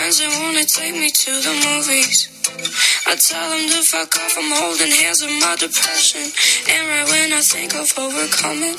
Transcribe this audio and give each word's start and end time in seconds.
Friends 0.00 0.18
they 0.18 0.28
wanna 0.28 0.64
take 0.64 0.94
me 0.96 1.10
to 1.10 1.30
the 1.44 1.54
movies. 1.68 2.28
I 3.06 3.16
tell 3.16 3.50
them 3.50 3.68
to 3.68 3.82
fuck 3.84 4.16
off, 4.16 4.34
I'm 4.38 4.50
holding 4.56 4.90
hands 4.90 5.20
with 5.20 5.36
my 5.44 5.56
depression. 5.56 6.24
And 6.72 6.88
right 6.88 7.06
when 7.12 7.32
I 7.34 7.42
think 7.42 7.74
of 7.74 7.92
overcoming, 7.98 8.78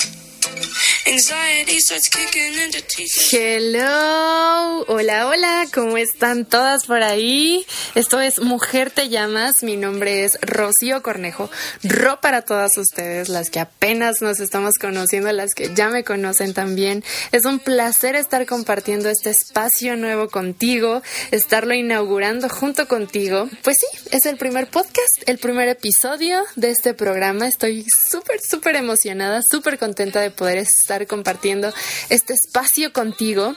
Hello, 3.32 4.84
hola, 4.88 5.26
hola, 5.26 5.66
¿cómo 5.72 5.96
están 5.96 6.44
todas 6.44 6.84
por 6.86 7.02
ahí? 7.02 7.66
Esto 7.94 8.20
es 8.20 8.40
Mujer 8.40 8.90
Te 8.90 9.08
Llamas, 9.08 9.62
mi 9.62 9.76
nombre 9.76 10.24
es 10.24 10.38
Rocío 10.40 11.02
Cornejo, 11.02 11.50
Ro 11.82 12.20
para 12.20 12.42
todas 12.42 12.76
ustedes, 12.78 13.28
las 13.28 13.50
que 13.50 13.60
apenas 13.60 14.20
nos 14.20 14.40
estamos 14.40 14.74
conociendo, 14.80 15.32
las 15.32 15.54
que 15.54 15.74
ya 15.74 15.88
me 15.88 16.04
conocen 16.04 16.54
también. 16.54 17.02
Es 17.32 17.44
un 17.44 17.58
placer 17.58 18.14
estar 18.14 18.46
compartiendo 18.46 19.08
este 19.08 19.30
espacio 19.30 19.96
nuevo 19.96 20.28
contigo, 20.28 21.02
estarlo 21.30 21.74
inaugurando 21.74 22.48
junto 22.48 22.88
contigo. 22.88 23.48
Pues 23.62 23.76
sí, 23.80 23.98
es 24.10 24.26
el 24.26 24.36
primer 24.36 24.68
podcast, 24.68 25.22
el 25.26 25.38
primer 25.38 25.68
episodio 25.68 26.44
de 26.56 26.70
este 26.70 26.94
programa. 26.94 27.48
Estoy 27.48 27.84
súper, 28.10 28.38
súper 28.48 28.76
emocionada, 28.76 29.40
súper 29.48 29.78
contenta 29.78 30.20
de 30.20 30.30
poder 30.30 30.51
estar 30.58 31.06
compartiendo 31.06 31.72
este 32.08 32.34
espacio 32.34 32.92
contigo. 32.92 33.54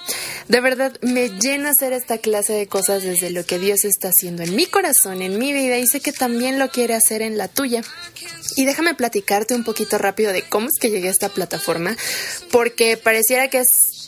De 0.47 0.61
verdad, 0.61 0.97
me 1.01 1.29
llena 1.29 1.71
hacer 1.71 1.93
esta 1.93 2.17
clase 2.17 2.53
de 2.53 2.67
cosas 2.67 3.03
desde 3.03 3.29
lo 3.29 3.45
que 3.45 3.59
Dios 3.59 3.85
está 3.85 4.09
haciendo 4.09 4.43
en 4.43 4.55
mi 4.55 4.65
corazón, 4.65 5.21
en 5.21 5.37
mi 5.37 5.53
vida, 5.53 5.77
y 5.77 5.87
sé 5.87 5.99
que 5.99 6.11
también 6.11 6.59
lo 6.59 6.69
quiere 6.69 6.93
hacer 6.93 7.21
en 7.21 7.37
la 7.37 7.47
tuya. 7.47 7.81
Y 8.55 8.65
déjame 8.65 8.93
platicarte 8.93 9.55
un 9.55 9.63
poquito 9.63 9.97
rápido 9.97 10.31
de 10.31 10.43
cómo 10.43 10.67
es 10.67 10.79
que 10.79 10.89
llegué 10.89 11.07
a 11.07 11.11
esta 11.11 11.29
plataforma, 11.29 11.95
porque 12.51 12.97
pareciera 12.97 13.49
que 13.49 13.63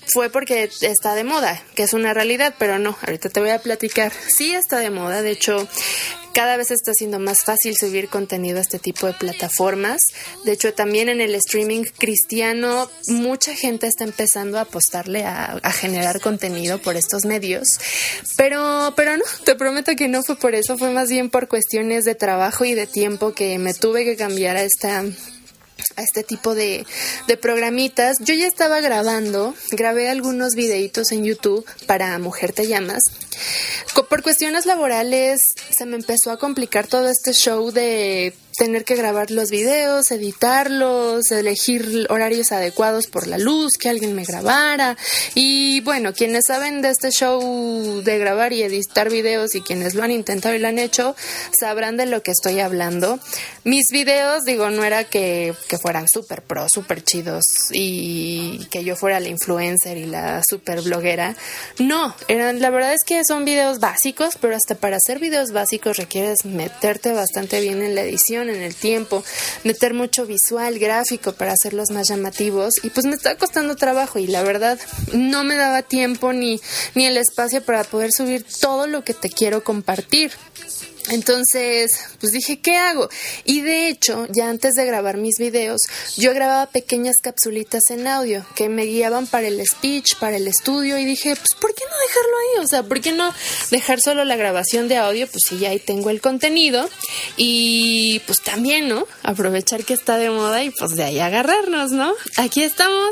fue 0.07 0.29
porque 0.29 0.69
está 0.81 1.15
de 1.15 1.23
moda, 1.23 1.61
que 1.75 1.83
es 1.83 1.93
una 1.93 2.13
realidad, 2.13 2.55
pero 2.57 2.79
no, 2.79 2.97
ahorita 3.01 3.29
te 3.29 3.39
voy 3.39 3.49
a 3.49 3.59
platicar. 3.59 4.11
Sí 4.37 4.53
está 4.53 4.77
de 4.77 4.89
moda, 4.89 5.21
de 5.21 5.31
hecho, 5.31 5.67
cada 6.37 6.55
vez 6.55 6.69
está 6.69 6.93
siendo 6.93 7.17
más 7.17 7.39
fácil 7.43 7.75
subir 7.75 8.09
contenido 8.09 8.59
a 8.59 8.61
este 8.61 8.77
tipo 8.77 9.07
de 9.07 9.13
plataformas. 9.13 9.99
De 10.45 10.51
hecho, 10.51 10.71
también 10.71 11.09
en 11.09 11.19
el 11.19 11.33
streaming 11.33 11.81
cristiano, 11.97 12.91
mucha 13.07 13.55
gente 13.55 13.87
está 13.87 14.03
empezando 14.03 14.59
a 14.59 14.61
apostarle 14.61 15.25
a, 15.25 15.59
a 15.63 15.71
generar 15.71 16.21
contenido 16.21 16.79
por 16.79 16.95
estos 16.95 17.25
medios. 17.25 17.67
Pero, 18.35 18.93
pero 18.95 19.17
no, 19.17 19.23
te 19.45 19.55
prometo 19.55 19.95
que 19.95 20.07
no 20.07 20.21
fue 20.21 20.35
por 20.35 20.53
eso, 20.53 20.77
fue 20.77 20.91
más 20.91 21.09
bien 21.09 21.31
por 21.31 21.47
cuestiones 21.47 22.05
de 22.05 22.13
trabajo 22.13 22.65
y 22.65 22.75
de 22.75 22.85
tiempo 22.85 23.33
que 23.33 23.57
me 23.57 23.73
tuve 23.73 24.05
que 24.05 24.15
cambiar 24.15 24.57
a 24.57 24.61
esta 24.61 25.05
a 25.97 26.03
este 26.03 26.23
tipo 26.23 26.55
de, 26.55 26.85
de, 27.27 27.37
programitas. 27.37 28.17
Yo 28.19 28.33
ya 28.35 28.47
estaba 28.47 28.79
grabando, 28.79 29.55
grabé 29.71 30.09
algunos 30.09 30.53
videitos 30.53 31.11
en 31.11 31.25
YouTube 31.25 31.65
para 31.87 32.17
Mujer 32.19 32.53
Te 32.53 32.67
Llamas. 32.67 33.01
Por 34.09 34.23
cuestiones 34.23 34.65
laborales 34.65 35.41
se 35.75 35.85
me 35.85 35.95
empezó 35.95 36.31
a 36.31 36.37
complicar 36.37 36.87
todo 36.87 37.09
este 37.09 37.33
show 37.33 37.71
de 37.71 38.33
tener 38.57 38.83
que 38.83 38.95
grabar 38.95 39.29
los 39.29 39.51
videos, 39.51 40.09
editarlos, 40.09 41.31
elegir 41.31 42.07
horarios 42.09 42.51
adecuados 42.51 43.05
por 43.05 43.27
la 43.27 43.37
luz, 43.37 43.77
que 43.77 43.87
alguien 43.87 44.15
me 44.15 44.25
grabara. 44.25 44.97
Y 45.35 45.81
bueno, 45.81 46.13
quienes 46.13 46.45
saben 46.47 46.81
de 46.81 46.89
este 46.89 47.11
show 47.11 48.01
de 48.01 48.17
grabar 48.17 48.53
y 48.53 48.63
editar 48.63 49.11
videos 49.11 49.53
y 49.53 49.61
quienes 49.61 49.93
lo 49.93 50.03
han 50.03 50.11
intentado 50.11 50.55
y 50.55 50.59
lo 50.59 50.67
han 50.67 50.79
hecho, 50.79 51.15
sabrán 51.57 51.97
de 51.97 52.07
lo 52.07 52.23
que 52.23 52.31
estoy 52.31 52.59
hablando. 52.59 53.19
Mis 53.63 53.91
videos, 53.91 54.43
digo, 54.43 54.71
no 54.71 54.83
era 54.83 55.03
que, 55.03 55.53
que 55.69 55.77
fueran 55.87 56.09
súper 56.09 56.41
pro, 56.41 56.67
súper 56.69 57.01
chidos 57.01 57.45
y 57.71 58.65
que 58.71 58.83
yo 58.83 58.97
fuera 58.97 59.21
la 59.21 59.29
influencer 59.29 59.95
y 59.95 60.05
la 60.05 60.41
súper 60.45 60.81
bloguera. 60.81 61.33
No, 61.79 62.13
eran, 62.27 62.59
la 62.59 62.69
verdad 62.71 62.91
es 62.91 63.05
que 63.05 63.21
son 63.25 63.45
videos 63.45 63.79
básicos, 63.79 64.37
pero 64.41 64.53
hasta 64.53 64.75
para 64.75 64.97
hacer 64.97 65.19
videos 65.19 65.53
básicos 65.53 65.95
requieres 65.95 66.43
meterte 66.43 67.13
bastante 67.13 67.61
bien 67.61 67.81
en 67.81 67.95
la 67.95 68.01
edición 68.01 68.49
en 68.49 68.63
el 68.63 68.75
tiempo, 68.75 69.23
meter 69.63 69.93
mucho 69.93 70.25
visual, 70.25 70.77
gráfico 70.77 71.31
para 71.31 71.53
hacerlos 71.53 71.89
más 71.91 72.09
llamativos 72.09 72.73
y 72.83 72.89
pues 72.89 73.05
me 73.05 73.15
estaba 73.15 73.37
costando 73.37 73.77
trabajo 73.77 74.19
y 74.19 74.27
la 74.27 74.43
verdad 74.43 74.77
no 75.13 75.45
me 75.45 75.55
daba 75.55 75.83
tiempo 75.83 76.33
ni, 76.33 76.59
ni 76.95 77.05
el 77.05 77.15
espacio 77.15 77.63
para 77.63 77.85
poder 77.85 78.09
subir 78.11 78.45
todo 78.59 78.87
lo 78.87 79.05
que 79.05 79.13
te 79.13 79.29
quiero 79.29 79.63
compartir. 79.63 80.33
Entonces, 81.09 81.91
pues 82.19 82.33
dije, 82.33 82.59
¿qué 82.59 82.75
hago? 82.75 83.09
Y 83.45 83.61
de 83.61 83.89
hecho, 83.89 84.27
ya 84.29 84.49
antes 84.49 84.73
de 84.73 84.85
grabar 84.85 85.17
mis 85.17 85.35
videos, 85.39 85.81
yo 86.17 86.33
grababa 86.33 86.67
pequeñas 86.67 87.15
capsulitas 87.21 87.81
en 87.89 88.07
audio 88.07 88.45
que 88.55 88.69
me 88.69 88.83
guiaban 88.83 89.27
para 89.27 89.47
el 89.47 89.65
speech, 89.65 90.15
para 90.19 90.37
el 90.37 90.47
estudio, 90.47 90.97
y 90.97 91.05
dije, 91.05 91.35
pues, 91.35 91.49
¿por 91.59 91.73
qué 91.73 91.83
no 91.85 91.97
dejarlo 92.07 92.37
ahí? 92.37 92.65
O 92.65 92.67
sea, 92.67 92.83
¿por 92.83 93.01
qué 93.01 93.11
no 93.11 93.33
dejar 93.71 94.01
solo 94.01 94.25
la 94.25 94.35
grabación 94.35 94.87
de 94.87 94.97
audio? 94.97 95.27
Pues 95.27 95.43
si 95.47 95.57
ya 95.59 95.69
ahí 95.69 95.79
tengo 95.79 96.09
el 96.09 96.21
contenido. 96.21 96.89
Y 97.37 98.21
pues 98.25 98.41
también, 98.41 98.87
¿no? 98.87 99.07
Aprovechar 99.23 99.83
que 99.83 99.93
está 99.93 100.17
de 100.17 100.29
moda 100.29 100.63
y 100.63 100.69
pues 100.71 100.91
de 100.95 101.03
ahí 101.03 101.19
agarrarnos, 101.19 101.91
¿no? 101.91 102.13
Aquí 102.37 102.63
estamos 102.63 103.11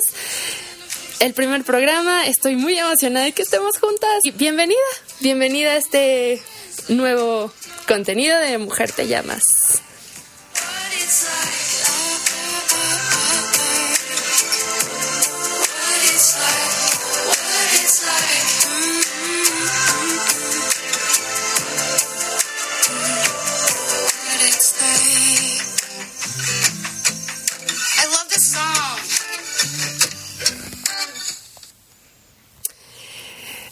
el 1.19 1.34
primer 1.34 1.63
programa. 1.63 2.25
Estoy 2.28 2.55
muy 2.55 2.78
emocionada 2.78 3.25
de 3.25 3.31
que 3.31 3.41
estemos 3.41 3.78
juntas. 3.78 4.23
Y 4.23 4.31
bienvenida, 4.31 4.78
bienvenida 5.22 5.72
a 5.72 5.78
este 5.78 6.41
nuevo 6.89 7.51
contenido 7.85 8.38
de 8.40 8.57
Mujer 8.57 8.91
Te 8.91 9.07
Llamas. 9.07 9.44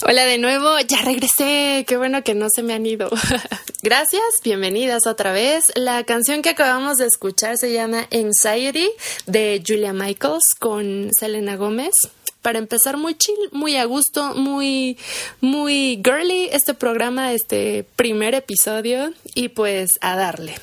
Hola 0.06 0.25
de 0.25 0.38
nuevo, 0.38 0.80
ya 0.81 1.01
regresé, 1.01 1.85
qué 1.88 1.97
bueno 1.97 2.24
que 2.24 2.35
no 2.35 2.47
se 2.53 2.62
me 2.62 2.74
han 2.74 2.85
ido. 2.85 3.09
Gracias, 3.83 4.23
bienvenidas 4.45 5.05
otra 5.07 5.33
vez. 5.33 5.66
La 5.75 6.05
canción 6.05 6.41
que 6.41 6.51
acabamos 6.51 6.99
de 6.99 7.05
escuchar 7.05 7.57
se 7.57 7.73
llama 7.73 8.07
Anxiety 8.13 8.89
de 9.25 9.61
Julia 9.67 9.91
Michaels 9.91 10.55
con 10.57 11.09
Selena 11.19 11.57
Gómez. 11.57 11.94
Para 12.41 12.59
empezar 12.59 12.95
muy 12.95 13.13
chill, 13.16 13.35
muy 13.51 13.75
a 13.75 13.83
gusto, 13.83 14.35
muy 14.35 14.97
muy 15.41 16.01
girly 16.01 16.47
este 16.53 16.73
programa, 16.73 17.33
este 17.33 17.85
primer 17.97 18.35
episodio 18.35 19.11
y 19.35 19.49
pues 19.49 19.89
a 20.00 20.15
darle. 20.15 20.55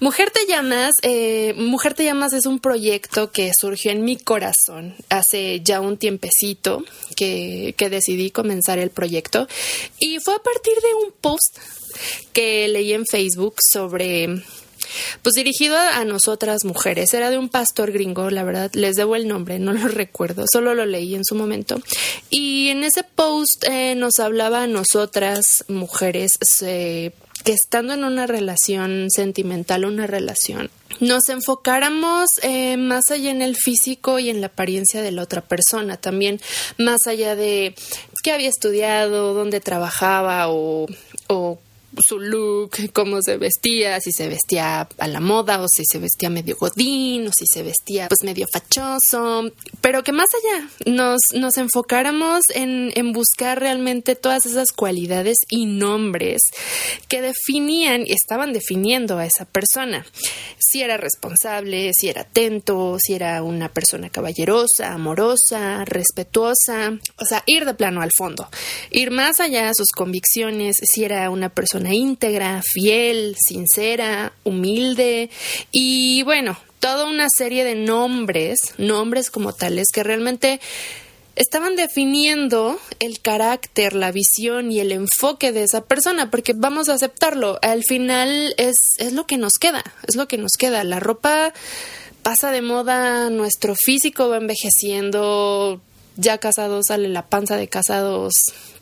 Mujer 0.00 0.30
Te 0.30 0.46
Llamas, 0.46 0.94
eh, 1.02 1.54
Mujer 1.56 1.94
Te 1.94 2.04
Llamas 2.04 2.32
es 2.32 2.46
un 2.46 2.58
proyecto 2.58 3.30
que 3.30 3.50
surgió 3.58 3.90
en 3.90 4.04
mi 4.04 4.16
corazón 4.16 4.94
hace 5.08 5.60
ya 5.60 5.80
un 5.80 5.96
tiempecito 5.96 6.84
que, 7.16 7.74
que 7.76 7.90
decidí 7.90 8.30
comenzar 8.30 8.78
el 8.78 8.90
proyecto 8.90 9.46
y 9.98 10.18
fue 10.20 10.34
a 10.34 10.42
partir 10.42 10.74
de 10.74 11.06
un 11.06 11.12
post 11.20 11.58
que 12.32 12.68
leí 12.68 12.92
en 12.92 13.06
Facebook 13.06 13.56
sobre 13.60 14.42
pues 15.22 15.34
dirigido 15.34 15.76
a 15.78 16.04
nosotras 16.04 16.64
mujeres. 16.64 17.12
Era 17.14 17.30
de 17.30 17.38
un 17.38 17.48
pastor 17.48 17.92
gringo, 17.92 18.30
la 18.30 18.44
verdad, 18.44 18.70
les 18.74 18.96
debo 18.96 19.16
el 19.16 19.28
nombre, 19.28 19.58
no 19.58 19.72
lo 19.72 19.88
recuerdo, 19.88 20.44
solo 20.50 20.74
lo 20.74 20.86
leí 20.86 21.14
en 21.14 21.24
su 21.24 21.34
momento. 21.34 21.80
Y 22.30 22.68
en 22.68 22.84
ese 22.84 23.04
post 23.04 23.64
eh, 23.68 23.94
nos 23.94 24.18
hablaba 24.18 24.62
a 24.62 24.66
nosotras 24.66 25.44
mujeres 25.68 26.32
eh, 26.62 27.12
que 27.42 27.52
estando 27.52 27.94
en 27.94 28.04
una 28.04 28.26
relación 28.26 29.08
sentimental, 29.10 29.84
una 29.84 30.06
relación, 30.06 30.70
nos 31.00 31.28
enfocáramos 31.28 32.28
eh, 32.42 32.76
más 32.76 33.10
allá 33.10 33.30
en 33.30 33.42
el 33.42 33.56
físico 33.56 34.18
y 34.18 34.30
en 34.30 34.40
la 34.40 34.48
apariencia 34.48 35.02
de 35.02 35.12
la 35.12 35.22
otra 35.22 35.40
persona, 35.40 35.96
también 35.96 36.40
más 36.78 37.06
allá 37.06 37.34
de 37.36 37.74
qué 38.22 38.32
había 38.32 38.48
estudiado, 38.48 39.34
dónde 39.34 39.60
trabajaba 39.60 40.48
o, 40.48 40.86
o 41.28 41.58
su 42.00 42.18
look, 42.18 42.70
cómo 42.92 43.20
se 43.22 43.36
vestía, 43.36 44.00
si 44.00 44.12
se 44.12 44.28
vestía 44.28 44.88
a 44.98 45.08
la 45.08 45.20
moda 45.20 45.60
o 45.60 45.66
si 45.68 45.84
se 45.84 45.98
vestía 45.98 46.30
medio 46.30 46.56
godín 46.56 47.28
o 47.28 47.30
si 47.32 47.46
se 47.46 47.62
vestía 47.62 48.08
pues 48.08 48.22
medio 48.24 48.46
fachoso, 48.52 49.50
pero 49.80 50.02
que 50.02 50.12
más 50.12 50.28
allá 50.34 50.68
nos, 50.86 51.20
nos 51.34 51.56
enfocáramos 51.56 52.40
en, 52.54 52.92
en 52.94 53.12
buscar 53.12 53.60
realmente 53.60 54.16
todas 54.16 54.46
esas 54.46 54.72
cualidades 54.72 55.36
y 55.48 55.66
nombres 55.66 56.40
que 57.08 57.20
definían 57.20 58.02
y 58.06 58.12
estaban 58.12 58.52
definiendo 58.52 59.18
a 59.18 59.26
esa 59.26 59.44
persona. 59.44 60.06
Si 60.58 60.80
era 60.80 60.96
responsable, 60.96 61.92
si 61.92 62.08
era 62.08 62.22
atento, 62.22 62.96
si 63.04 63.14
era 63.14 63.42
una 63.42 63.68
persona 63.68 64.08
caballerosa, 64.08 64.92
amorosa, 64.92 65.84
respetuosa, 65.84 66.98
o 67.18 67.24
sea, 67.24 67.42
ir 67.46 67.64
de 67.66 67.74
plano 67.74 68.00
al 68.00 68.10
fondo, 68.16 68.48
ir 68.90 69.10
más 69.10 69.40
allá 69.40 69.66
de 69.66 69.74
sus 69.74 69.90
convicciones, 69.90 70.76
si 70.80 71.04
era 71.04 71.28
una 71.30 71.50
persona 71.50 71.81
íntegra, 71.90 72.62
fiel, 72.62 73.36
sincera, 73.38 74.32
humilde 74.44 75.30
y 75.70 76.22
bueno, 76.24 76.58
toda 76.80 77.06
una 77.06 77.28
serie 77.36 77.64
de 77.64 77.74
nombres, 77.74 78.74
nombres 78.76 79.30
como 79.30 79.52
tales 79.52 79.86
que 79.92 80.02
realmente 80.02 80.60
estaban 81.36 81.76
definiendo 81.76 82.78
el 82.98 83.20
carácter, 83.20 83.94
la 83.94 84.12
visión 84.12 84.70
y 84.70 84.80
el 84.80 84.92
enfoque 84.92 85.52
de 85.52 85.62
esa 85.62 85.84
persona, 85.84 86.30
porque 86.30 86.52
vamos 86.54 86.88
a 86.88 86.94
aceptarlo, 86.94 87.58
al 87.62 87.82
final 87.84 88.54
es, 88.58 88.74
es 88.98 89.12
lo 89.12 89.26
que 89.26 89.38
nos 89.38 89.52
queda, 89.60 89.82
es 90.06 90.16
lo 90.16 90.28
que 90.28 90.38
nos 90.38 90.52
queda. 90.58 90.84
La 90.84 91.00
ropa 91.00 91.52
pasa 92.22 92.50
de 92.50 92.62
moda, 92.62 93.30
nuestro 93.30 93.74
físico 93.74 94.28
va 94.28 94.36
envejeciendo, 94.36 95.80
ya 96.16 96.38
casados 96.38 96.86
sale 96.88 97.08
la 97.08 97.26
panza 97.26 97.56
de 97.56 97.68
casados, 97.68 98.32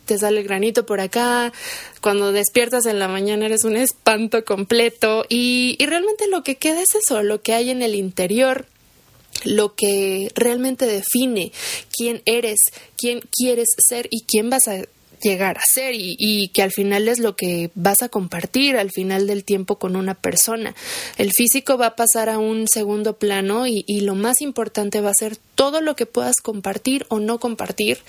te 0.05 0.17
sale 0.17 0.43
granito 0.43 0.85
por 0.85 0.99
acá, 0.99 1.53
cuando 2.01 2.31
despiertas 2.31 2.85
en 2.85 2.99
la 2.99 3.07
mañana 3.07 3.45
eres 3.45 3.63
un 3.63 3.75
espanto 3.75 4.43
completo 4.43 5.25
y, 5.29 5.75
y 5.79 5.85
realmente 5.85 6.27
lo 6.27 6.43
que 6.43 6.55
queda 6.55 6.81
es 6.81 6.95
eso, 6.95 7.23
lo 7.23 7.41
que 7.41 7.53
hay 7.53 7.69
en 7.69 7.81
el 7.81 7.95
interior 7.95 8.67
lo 9.43 9.75
que 9.75 10.31
realmente 10.35 10.85
define 10.85 11.51
quién 11.95 12.21
eres, 12.25 12.59
quién 12.97 13.21
quieres 13.35 13.69
ser 13.77 14.07
y 14.11 14.25
quién 14.25 14.49
vas 14.49 14.67
a 14.67 14.83
llegar 15.21 15.57
a 15.57 15.61
ser 15.73 15.93
y, 15.95 16.49
que 16.53 16.63
al 16.63 16.71
final 16.71 17.07
es 17.07 17.19
lo 17.19 17.35
que 17.35 17.71
vas 17.75 18.01
a 18.01 18.09
compartir 18.09 18.77
al 18.77 18.91
final 18.91 19.27
del 19.27 19.43
tiempo 19.43 19.77
con 19.77 19.95
una 19.95 20.15
persona. 20.15 20.75
El 21.17 21.31
físico 21.31 21.77
va 21.77 21.87
a 21.87 21.95
pasar 21.95 22.29
a 22.29 22.39
un 22.39 22.67
segundo 22.67 23.17
plano 23.17 23.67
y, 23.67 23.83
y 23.87 24.01
lo 24.01 24.15
más 24.15 24.41
importante 24.41 25.01
va 25.01 25.11
a 25.11 25.15
ser 25.15 25.37
todo 25.55 25.81
lo 25.81 25.95
que 25.95 26.05
puedas 26.05 26.37
compartir 26.41 27.05
o 27.09 27.19
no 27.19 27.39
compartir 27.39 27.99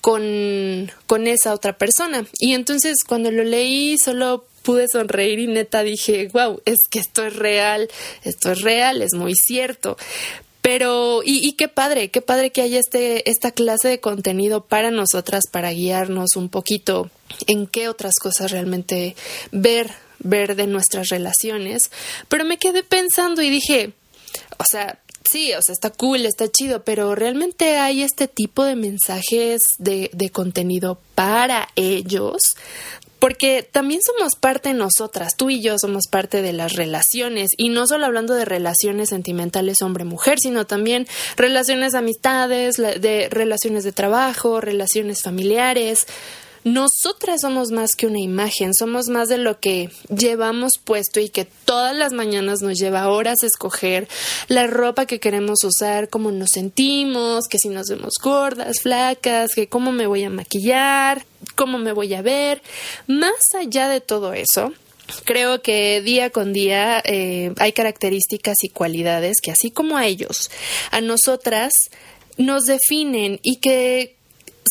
con, 0.00 0.90
con 1.06 1.26
esa 1.26 1.54
otra 1.54 1.78
persona. 1.78 2.26
Y 2.40 2.54
entonces 2.54 2.96
cuando 3.06 3.30
lo 3.30 3.44
leí 3.44 3.96
solo 3.98 4.44
pude 4.66 4.86
sonreír 4.90 5.38
y 5.38 5.46
neta 5.46 5.84
dije, 5.84 6.28
wow, 6.32 6.60
es 6.64 6.88
que 6.90 6.98
esto 6.98 7.24
es 7.24 7.36
real, 7.36 7.88
esto 8.24 8.50
es 8.50 8.62
real, 8.62 9.00
es 9.00 9.14
muy 9.14 9.34
cierto. 9.34 9.96
Pero, 10.66 11.20
y, 11.24 11.52
qué 11.52 11.68
padre, 11.68 12.10
qué 12.10 12.20
padre 12.20 12.50
que 12.50 12.60
haya 12.60 12.80
este, 12.80 13.30
esta 13.30 13.52
clase 13.52 13.86
de 13.86 14.00
contenido 14.00 14.64
para 14.64 14.90
nosotras, 14.90 15.44
para 15.48 15.70
guiarnos 15.70 16.34
un 16.34 16.48
poquito 16.48 17.08
en 17.46 17.68
qué 17.68 17.88
otras 17.88 18.14
cosas 18.20 18.50
realmente 18.50 19.14
ver, 19.52 19.92
ver 20.18 20.56
de 20.56 20.66
nuestras 20.66 21.08
relaciones. 21.10 21.92
Pero 22.28 22.44
me 22.44 22.58
quedé 22.58 22.82
pensando 22.82 23.42
y 23.42 23.50
dije, 23.50 23.92
o 24.58 24.64
sea, 24.68 24.98
sí, 25.30 25.52
o 25.54 25.62
sea, 25.62 25.72
está 25.72 25.90
cool, 25.90 26.26
está 26.26 26.48
chido, 26.48 26.82
pero 26.84 27.14
realmente 27.14 27.78
hay 27.78 28.02
este 28.02 28.28
tipo 28.28 28.64
de 28.64 28.76
mensajes 28.76 29.62
de, 29.78 30.10
de 30.12 30.30
contenido 30.30 30.98
para 31.14 31.68
ellos 31.76 32.40
porque 33.18 33.68
también 33.68 34.00
somos 34.04 34.32
parte 34.38 34.68
de 34.68 34.74
nosotras, 34.74 35.36
tú 35.36 35.50
y 35.50 35.60
yo 35.60 35.78
somos 35.78 36.06
parte 36.08 36.42
de 36.42 36.52
las 36.52 36.74
relaciones, 36.74 37.50
y 37.56 37.70
no 37.70 37.86
solo 37.86 38.06
hablando 38.06 38.34
de 38.34 38.44
relaciones 38.44 39.08
sentimentales 39.08 39.82
hombre-mujer, 39.82 40.38
sino 40.38 40.66
también 40.66 41.06
relaciones 41.36 41.94
amistades, 41.94 42.76
de 42.76 43.28
relaciones 43.30 43.84
de 43.84 43.92
trabajo, 43.92 44.60
relaciones 44.60 45.22
familiares. 45.22 46.06
Nosotras 46.66 47.42
somos 47.42 47.70
más 47.70 47.90
que 47.96 48.08
una 48.08 48.18
imagen, 48.18 48.72
somos 48.76 49.08
más 49.08 49.28
de 49.28 49.38
lo 49.38 49.60
que 49.60 49.88
llevamos 50.08 50.78
puesto 50.82 51.20
y 51.20 51.28
que 51.28 51.44
todas 51.44 51.94
las 51.94 52.12
mañanas 52.12 52.60
nos 52.60 52.76
lleva 52.76 53.08
horas 53.08 53.36
escoger 53.44 54.08
la 54.48 54.66
ropa 54.66 55.06
que 55.06 55.20
queremos 55.20 55.62
usar, 55.62 56.08
cómo 56.08 56.32
nos 56.32 56.50
sentimos, 56.52 57.46
que 57.48 57.60
si 57.60 57.68
nos 57.68 57.86
vemos 57.86 58.14
gordas, 58.20 58.80
flacas, 58.80 59.50
que 59.54 59.68
cómo 59.68 59.92
me 59.92 60.08
voy 60.08 60.24
a 60.24 60.28
maquillar, 60.28 61.24
cómo 61.54 61.78
me 61.78 61.92
voy 61.92 62.12
a 62.14 62.22
ver. 62.22 62.60
Más 63.06 63.54
allá 63.56 63.88
de 63.88 64.00
todo 64.00 64.32
eso, 64.32 64.72
Creo 65.24 65.62
que 65.62 66.02
día 66.02 66.30
con 66.30 66.52
día 66.52 67.00
eh, 67.04 67.52
hay 67.58 67.70
características 67.70 68.56
y 68.64 68.70
cualidades 68.70 69.36
que 69.40 69.52
así 69.52 69.70
como 69.70 69.96
a 69.96 70.04
ellos, 70.04 70.50
a 70.90 71.00
nosotras 71.00 71.70
nos 72.38 72.64
definen 72.64 73.38
y 73.44 73.60
que 73.60 74.15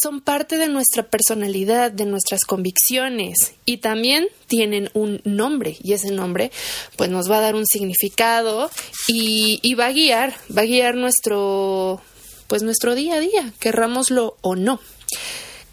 son 0.01 0.21
parte 0.21 0.57
de 0.57 0.67
nuestra 0.67 1.03
personalidad, 1.03 1.91
de 1.91 2.05
nuestras 2.05 2.41
convicciones 2.45 3.53
y 3.65 3.77
también 3.77 4.27
tienen 4.47 4.89
un 4.93 5.21
nombre 5.23 5.77
y 5.81 5.93
ese 5.93 6.11
nombre 6.11 6.51
pues 6.95 7.09
nos 7.09 7.29
va 7.29 7.37
a 7.37 7.41
dar 7.41 7.55
un 7.55 7.65
significado 7.65 8.69
y, 9.07 9.73
va 9.75 9.87
a 9.87 9.91
guiar, 9.91 10.33
va 10.55 10.61
a 10.61 10.65
guiar 10.65 10.95
nuestro 10.95 12.01
pues 12.47 12.61
nuestro 12.61 12.93
día 12.95 13.15
a 13.15 13.19
día, 13.19 13.53
querrámoslo 13.59 14.37
o 14.41 14.55
no. 14.55 14.79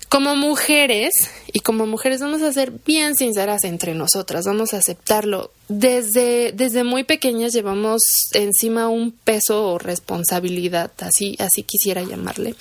Como 0.08 0.36
mujeres, 0.36 1.12
y 1.52 1.60
como 1.60 1.86
mujeres 1.86 2.20
vamos 2.20 2.42
a 2.42 2.52
ser 2.52 2.70
bien 2.84 3.14
sinceras 3.14 3.64
entre 3.64 3.94
nosotras, 3.94 4.44
vamos 4.46 4.74
a 4.74 4.78
aceptarlo. 4.78 5.52
Desde, 5.68 6.52
desde 6.52 6.84
muy 6.84 7.04
pequeñas 7.04 7.52
llevamos 7.52 8.02
encima 8.32 8.88
un 8.88 9.12
peso 9.12 9.72
o 9.72 9.78
responsabilidad, 9.78 10.90
así, 11.00 11.36
así 11.38 11.62
quisiera 11.62 12.02
llamarle 12.02 12.54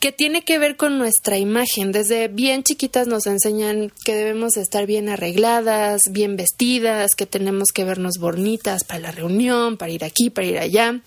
que 0.00 0.12
tiene 0.12 0.42
que 0.42 0.58
ver 0.58 0.76
con 0.76 0.98
nuestra 0.98 1.38
imagen. 1.38 1.92
Desde 1.92 2.28
bien 2.28 2.62
chiquitas 2.62 3.06
nos 3.06 3.26
enseñan 3.26 3.90
que 4.04 4.14
debemos 4.14 4.56
estar 4.56 4.86
bien 4.86 5.08
arregladas, 5.08 6.02
bien 6.10 6.36
vestidas, 6.36 7.14
que 7.16 7.26
tenemos 7.26 7.68
que 7.74 7.84
vernos 7.84 8.14
bonitas 8.18 8.84
para 8.84 9.00
la 9.00 9.12
reunión, 9.12 9.76
para 9.76 9.92
ir 9.92 10.04
aquí, 10.04 10.30
para 10.30 10.46
ir 10.46 10.58
allá 10.58 11.00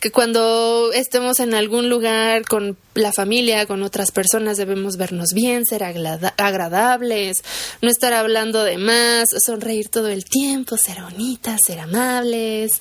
que 0.00 0.10
cuando 0.10 0.90
estemos 0.92 1.40
en 1.40 1.54
algún 1.54 1.88
lugar 1.88 2.44
con 2.44 2.76
la 2.94 3.12
familia, 3.12 3.66
con 3.66 3.82
otras 3.82 4.10
personas, 4.10 4.56
debemos 4.56 4.96
vernos 4.96 5.32
bien, 5.34 5.64
ser 5.64 5.82
agradables, 5.84 7.42
no 7.80 7.88
estar 7.88 8.12
hablando 8.12 8.64
de 8.64 8.78
más, 8.78 9.28
sonreír 9.44 9.88
todo 9.88 10.08
el 10.08 10.24
tiempo, 10.24 10.76
ser 10.76 11.02
bonitas, 11.02 11.60
ser 11.66 11.80
amables 11.80 12.80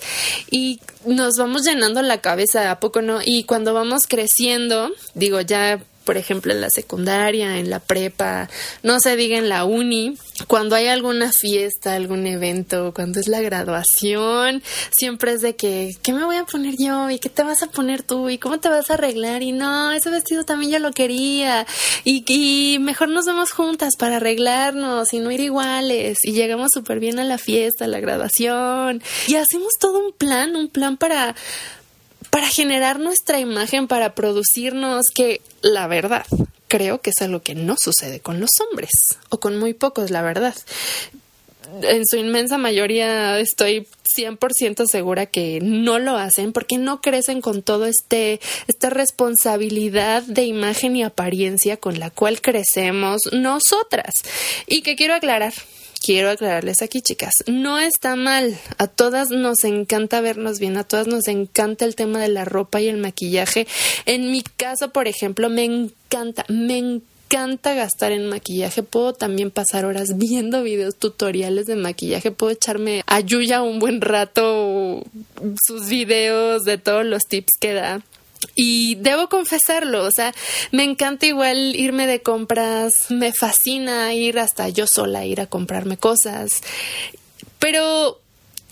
y 0.49 0.79
nos 1.05 1.35
vamos 1.37 1.63
llenando 1.63 2.01
la 2.01 2.19
cabeza, 2.19 2.71
¿a 2.71 2.79
poco 2.79 3.01
no? 3.01 3.19
Y 3.23 3.43
cuando 3.43 3.73
vamos 3.73 4.03
creciendo, 4.07 4.91
digo, 5.13 5.41
ya 5.41 5.81
por 6.03 6.17
ejemplo, 6.17 6.53
en 6.53 6.61
la 6.61 6.69
secundaria, 6.69 7.57
en 7.57 7.69
la 7.69 7.79
prepa, 7.79 8.49
no 8.83 8.99
se 8.99 9.15
diga 9.15 9.37
en 9.37 9.49
la 9.49 9.65
uni, 9.65 10.17
cuando 10.47 10.75
hay 10.75 10.87
alguna 10.87 11.31
fiesta, 11.31 11.93
algún 11.93 12.25
evento, 12.27 12.93
cuando 12.93 13.19
es 13.19 13.27
la 13.27 13.41
graduación, 13.41 14.63
siempre 14.91 15.33
es 15.33 15.41
de 15.41 15.55
que, 15.55 15.91
¿qué 16.01 16.13
me 16.13 16.25
voy 16.25 16.37
a 16.37 16.45
poner 16.45 16.75
yo? 16.77 17.09
¿Y 17.09 17.19
qué 17.19 17.29
te 17.29 17.43
vas 17.43 17.63
a 17.63 17.67
poner 17.67 18.03
tú? 18.03 18.29
¿Y 18.29 18.37
cómo 18.37 18.59
te 18.59 18.69
vas 18.69 18.89
a 18.89 18.95
arreglar? 18.95 19.43
Y 19.43 19.51
no, 19.51 19.91
ese 19.91 20.09
vestido 20.09 20.43
también 20.43 20.71
yo 20.71 20.79
lo 20.79 20.91
quería. 20.91 21.65
Y, 22.03 22.23
y 22.27 22.79
mejor 22.79 23.09
nos 23.09 23.25
vemos 23.25 23.51
juntas 23.51 23.95
para 23.95 24.17
arreglarnos 24.17 25.13
y 25.13 25.19
no 25.19 25.31
ir 25.31 25.41
iguales. 25.41 26.19
Y 26.23 26.33
llegamos 26.33 26.69
súper 26.73 26.99
bien 26.99 27.19
a 27.19 27.23
la 27.23 27.37
fiesta, 27.37 27.85
a 27.85 27.87
la 27.87 27.99
graduación. 27.99 29.01
Y 29.27 29.35
hacemos 29.35 29.73
todo 29.79 29.99
un 30.05 30.13
plan, 30.13 30.55
un 30.55 30.67
plan 30.67 30.97
para 30.97 31.35
para 32.31 32.47
generar 32.47 32.99
nuestra 32.99 33.39
imagen, 33.39 33.87
para 33.87 34.15
producirnos, 34.15 35.03
que 35.13 35.41
la 35.61 35.85
verdad 35.85 36.25
creo 36.67 37.01
que 37.01 37.11
es 37.11 37.21
algo 37.21 37.41
que 37.41 37.53
no 37.53 37.75
sucede 37.77 38.21
con 38.21 38.39
los 38.39 38.49
hombres, 38.61 38.91
o 39.29 39.39
con 39.39 39.59
muy 39.59 39.73
pocos, 39.73 40.09
la 40.09 40.21
verdad. 40.21 40.55
En 41.83 42.05
su 42.07 42.17
inmensa 42.17 42.57
mayoría 42.57 43.37
estoy 43.39 43.87
100% 44.17 44.87
segura 44.87 45.25
que 45.25 45.59
no 45.61 45.99
lo 45.99 46.17
hacen 46.17 46.51
porque 46.53 46.77
no 46.77 47.01
crecen 47.01 47.41
con 47.41 47.61
todo 47.61 47.85
este 47.85 48.41
esta 48.67 48.89
responsabilidad 48.89 50.23
de 50.23 50.43
imagen 50.43 50.95
y 50.95 51.03
apariencia 51.03 51.77
con 51.77 51.99
la 51.99 52.09
cual 52.09 52.41
crecemos 52.41 53.21
nosotras. 53.31 54.13
Y 54.67 54.81
que 54.81 54.95
quiero 54.95 55.13
aclarar, 55.13 55.53
quiero 56.01 56.29
aclararles 56.29 56.81
aquí, 56.81 57.01
chicas, 57.01 57.33
no 57.47 57.79
está 57.79 58.15
mal. 58.15 58.57
A 58.77 58.87
todas 58.87 59.29
nos 59.29 59.63
encanta 59.63 60.21
vernos 60.21 60.59
bien, 60.59 60.77
a 60.77 60.83
todas 60.83 61.07
nos 61.07 61.27
encanta 61.27 61.85
el 61.85 61.95
tema 61.95 62.19
de 62.19 62.29
la 62.29 62.43
ropa 62.43 62.81
y 62.81 62.87
el 62.87 62.97
maquillaje. 62.97 63.67
En 64.05 64.31
mi 64.31 64.41
caso, 64.41 64.91
por 64.91 65.07
ejemplo, 65.07 65.49
me 65.49 65.63
encanta, 65.63 66.45
me 66.49 66.77
encanta 66.77 67.73
gastar 67.73 68.11
en 68.11 68.27
maquillaje. 68.27 68.83
Puedo 68.83 69.13
también 69.13 69.51
pasar 69.51 69.85
horas 69.85 70.17
viendo 70.17 70.63
videos 70.63 70.95
tutoriales 70.97 71.67
de 71.67 71.75
maquillaje. 71.75 72.31
Puedo 72.31 72.51
echarme 72.51 73.03
a 73.05 73.19
Yuya 73.19 73.61
un 73.61 73.79
buen 73.79 74.01
rato 74.01 75.03
sus 75.65 75.87
videos 75.87 76.63
de 76.63 76.77
todos 76.77 77.05
los 77.05 77.23
tips 77.23 77.53
que 77.59 77.73
da. 77.73 78.01
Y 78.55 78.95
debo 78.95 79.29
confesarlo, 79.29 80.03
o 80.03 80.11
sea, 80.11 80.33
me 80.71 80.83
encanta 80.83 81.25
igual 81.25 81.75
irme 81.75 82.07
de 82.07 82.21
compras, 82.21 82.91
me 83.09 83.31
fascina 83.33 84.13
ir 84.13 84.39
hasta 84.39 84.67
yo 84.69 84.85
sola, 84.87 85.25
ir 85.25 85.41
a 85.41 85.47
comprarme 85.47 85.97
cosas. 85.97 86.49
Pero 87.59 88.21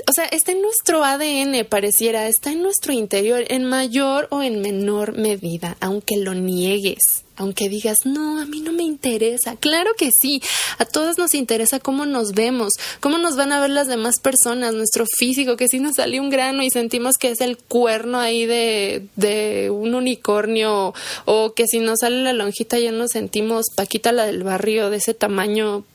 o 0.07 0.13
sea, 0.13 0.25
está 0.25 0.51
en 0.51 0.61
nuestro 0.61 1.03
ADN, 1.03 1.65
pareciera, 1.65 2.27
está 2.27 2.51
en 2.51 2.63
nuestro 2.63 2.93
interior, 2.93 3.43
en 3.47 3.65
mayor 3.65 4.27
o 4.31 4.41
en 4.41 4.61
menor 4.61 5.17
medida, 5.17 5.77
aunque 5.81 6.17
lo 6.17 6.33
niegues, 6.33 6.99
aunque 7.39 7.69
digas, 7.69 7.99
no, 8.05 8.39
a 8.39 8.45
mí 8.45 8.59
no 8.59 8.71
me 8.73 8.83
interesa. 8.83 9.55
Claro 9.55 9.91
que 9.97 10.09
sí, 10.11 10.41
a 10.77 10.85
todos 10.85 11.17
nos 11.17 11.33
interesa 11.33 11.79
cómo 11.79 12.05
nos 12.05 12.33
vemos, 12.33 12.73
cómo 12.99 13.17
nos 13.17 13.35
van 13.35 13.51
a 13.51 13.61
ver 13.61 13.69
las 13.69 13.87
demás 13.87 14.15
personas, 14.21 14.73
nuestro 14.73 15.05
físico, 15.05 15.57
que 15.57 15.67
si 15.67 15.79
nos 15.79 15.95
sale 15.95 16.19
un 16.19 16.29
grano 16.29 16.63
y 16.63 16.69
sentimos 16.69 17.15
que 17.17 17.31
es 17.31 17.41
el 17.41 17.57
cuerno 17.57 18.19
ahí 18.19 18.45
de, 18.45 19.07
de 19.15 19.69
un 19.69 19.95
unicornio, 19.95 20.93
o 21.25 21.53
que 21.53 21.65
si 21.65 21.79
nos 21.79 21.99
sale 21.99 22.21
la 22.23 22.33
lonjita 22.33 22.77
ya 22.77 22.91
nos 22.91 23.11
sentimos 23.11 23.67
Paquita 23.75 24.11
la 24.11 24.25
del 24.25 24.43
barrio 24.43 24.89
de 24.89 24.97
ese 24.97 25.13
tamaño 25.13 25.85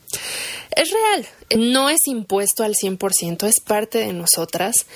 es 0.74 0.90
real, 0.90 1.26
no 1.56 1.90
es 1.90 2.06
impuesto 2.06 2.64
al 2.64 2.74
100%, 2.74 3.46
es 3.46 3.60
parte 3.60 3.98
de 3.98 4.12
nosotras, 4.12 4.86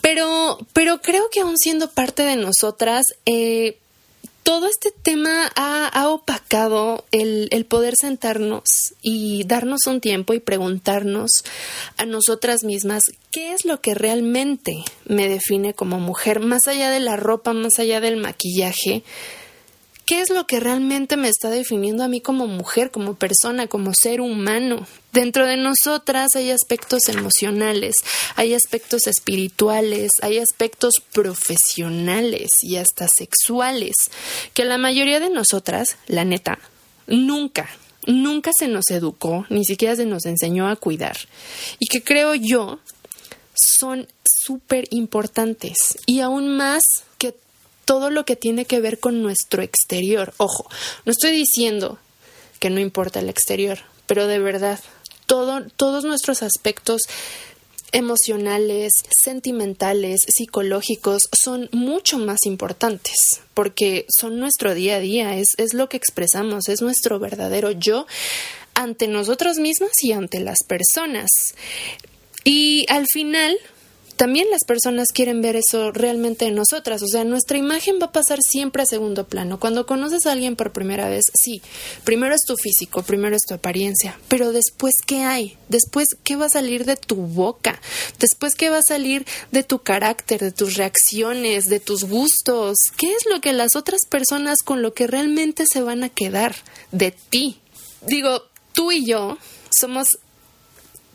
pero, 0.00 0.58
pero 0.72 1.00
creo 1.00 1.28
que 1.30 1.40
aún 1.40 1.56
siendo 1.58 1.90
parte 1.90 2.22
de 2.22 2.36
nosotras, 2.36 3.06
eh, 3.24 3.78
todo 4.46 4.68
este 4.68 4.92
tema 4.92 5.50
ha, 5.56 6.08
opacado 6.08 7.04
el, 7.10 7.66
poder 7.68 7.94
sentarnos 8.00 8.62
y 9.02 9.42
darnos 9.42 9.88
un 9.88 10.00
tiempo 10.00 10.34
y 10.34 10.38
preguntarnos 10.38 11.42
a 11.96 12.06
nosotras 12.06 12.62
mismas 12.62 13.02
qué 13.32 13.52
es 13.54 13.64
lo 13.64 13.80
que 13.80 13.96
realmente 13.96 14.84
me 15.04 15.28
define 15.28 15.74
como 15.74 15.98
mujer, 15.98 16.38
más 16.38 16.68
allá 16.68 16.90
de 16.90 17.00
la 17.00 17.16
ropa, 17.16 17.54
más 17.54 17.80
allá 17.80 18.00
del 18.00 18.18
maquillaje, 18.18 19.02
¿Qué 20.06 20.20
es 20.20 20.30
lo 20.30 20.46
que 20.46 20.60
realmente 20.60 21.16
me 21.16 21.28
está 21.28 21.50
definiendo 21.50 22.04
a 22.04 22.08
mí 22.08 22.20
como 22.20 22.46
mujer, 22.46 22.92
como 22.92 23.14
persona, 23.14 23.66
como 23.66 23.92
ser 23.92 24.20
humano? 24.20 24.86
Dentro 25.12 25.44
de 25.46 25.56
nosotras 25.56 26.36
hay 26.36 26.52
aspectos 26.52 27.08
emocionales, 27.08 27.96
hay 28.36 28.54
aspectos 28.54 29.08
espirituales, 29.08 30.12
hay 30.22 30.38
aspectos 30.38 30.94
profesionales 31.12 32.50
y 32.62 32.76
hasta 32.76 33.08
sexuales, 33.18 33.96
que 34.54 34.64
la 34.64 34.78
mayoría 34.78 35.18
de 35.18 35.28
nosotras, 35.28 35.96
la 36.06 36.24
neta, 36.24 36.60
nunca, 37.08 37.68
nunca 38.06 38.52
se 38.56 38.68
nos 38.68 38.88
educó, 38.90 39.44
ni 39.48 39.64
siquiera 39.64 39.96
se 39.96 40.06
nos 40.06 40.24
enseñó 40.24 40.68
a 40.68 40.76
cuidar. 40.76 41.16
Y 41.80 41.86
que 41.86 42.04
creo 42.04 42.36
yo 42.36 42.78
son 43.54 44.06
súper 44.22 44.86
importantes 44.90 45.76
y 46.06 46.20
aún 46.20 46.56
más 46.56 46.84
todo 47.86 48.10
lo 48.10 48.26
que 48.26 48.36
tiene 48.36 48.66
que 48.66 48.80
ver 48.80 49.00
con 49.00 49.22
nuestro 49.22 49.62
exterior. 49.62 50.34
Ojo, 50.36 50.68
no 51.06 51.12
estoy 51.12 51.30
diciendo 51.30 51.98
que 52.60 52.68
no 52.68 52.80
importa 52.80 53.20
el 53.20 53.30
exterior, 53.30 53.78
pero 54.06 54.26
de 54.26 54.38
verdad, 54.38 54.78
todo, 55.24 55.64
todos 55.76 56.04
nuestros 56.04 56.42
aspectos 56.42 57.02
emocionales, 57.92 58.92
sentimentales, 59.24 60.20
psicológicos 60.26 61.22
son 61.32 61.68
mucho 61.72 62.18
más 62.18 62.44
importantes 62.44 63.14
porque 63.54 64.04
son 64.08 64.38
nuestro 64.38 64.74
día 64.74 64.96
a 64.96 65.00
día, 65.00 65.36
es, 65.36 65.54
es 65.56 65.72
lo 65.72 65.88
que 65.88 65.96
expresamos, 65.96 66.68
es 66.68 66.82
nuestro 66.82 67.18
verdadero 67.18 67.70
yo 67.70 68.06
ante 68.74 69.08
nosotros 69.08 69.58
mismos 69.58 69.92
y 70.02 70.12
ante 70.12 70.40
las 70.40 70.58
personas. 70.66 71.30
Y 72.44 72.84
al 72.88 73.06
final, 73.10 73.56
también 74.16 74.50
las 74.50 74.64
personas 74.64 75.08
quieren 75.12 75.42
ver 75.42 75.56
eso 75.56 75.92
realmente 75.92 76.46
en 76.46 76.54
nosotras. 76.54 77.02
O 77.02 77.06
sea, 77.06 77.24
nuestra 77.24 77.58
imagen 77.58 77.98
va 78.00 78.06
a 78.06 78.12
pasar 78.12 78.38
siempre 78.42 78.82
a 78.82 78.86
segundo 78.86 79.26
plano. 79.26 79.60
Cuando 79.60 79.86
conoces 79.86 80.26
a 80.26 80.32
alguien 80.32 80.56
por 80.56 80.72
primera 80.72 81.08
vez, 81.08 81.24
sí, 81.34 81.62
primero 82.04 82.34
es 82.34 82.42
tu 82.46 82.56
físico, 82.56 83.02
primero 83.02 83.36
es 83.36 83.42
tu 83.46 83.54
apariencia, 83.54 84.18
pero 84.28 84.52
después, 84.52 84.94
¿qué 85.06 85.22
hay? 85.22 85.56
Después, 85.68 86.08
¿qué 86.24 86.36
va 86.36 86.46
a 86.46 86.50
salir 86.50 86.84
de 86.84 86.96
tu 86.96 87.16
boca? 87.16 87.80
Después, 88.18 88.54
¿qué 88.54 88.70
va 88.70 88.78
a 88.78 88.82
salir 88.86 89.26
de 89.52 89.62
tu 89.62 89.80
carácter, 89.80 90.40
de 90.40 90.52
tus 90.52 90.76
reacciones, 90.76 91.64
de 91.66 91.80
tus 91.80 92.04
gustos? 92.04 92.76
¿Qué 92.96 93.12
es 93.12 93.26
lo 93.30 93.40
que 93.40 93.52
las 93.52 93.76
otras 93.76 94.00
personas 94.08 94.58
con 94.64 94.82
lo 94.82 94.94
que 94.94 95.06
realmente 95.06 95.64
se 95.70 95.82
van 95.82 96.04
a 96.04 96.08
quedar 96.08 96.56
de 96.92 97.12
ti? 97.12 97.60
Digo, 98.06 98.42
tú 98.72 98.92
y 98.92 99.04
yo 99.04 99.36
somos 99.78 100.06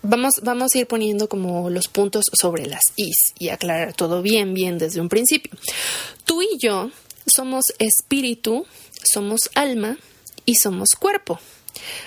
vamos, 0.01 0.35
vamos 0.43 0.73
a 0.73 0.79
ir 0.79 0.87
poniendo 0.87 1.27
como 1.27 1.69
los 1.69 1.87
puntos 1.87 2.25
sobre 2.33 2.65
las 2.65 2.83
is 2.95 3.17
y 3.39 3.49
aclarar 3.49 3.93
todo 3.93 4.21
bien, 4.21 4.53
bien 4.53 4.77
desde 4.77 5.01
un 5.01 5.09
principio. 5.09 5.51
Tú 6.25 6.41
y 6.41 6.57
yo 6.59 6.91
somos 7.25 7.65
espíritu, 7.79 8.65
somos 9.03 9.41
alma 9.55 9.97
y 10.45 10.55
somos 10.55 10.89
cuerpo. 10.99 11.39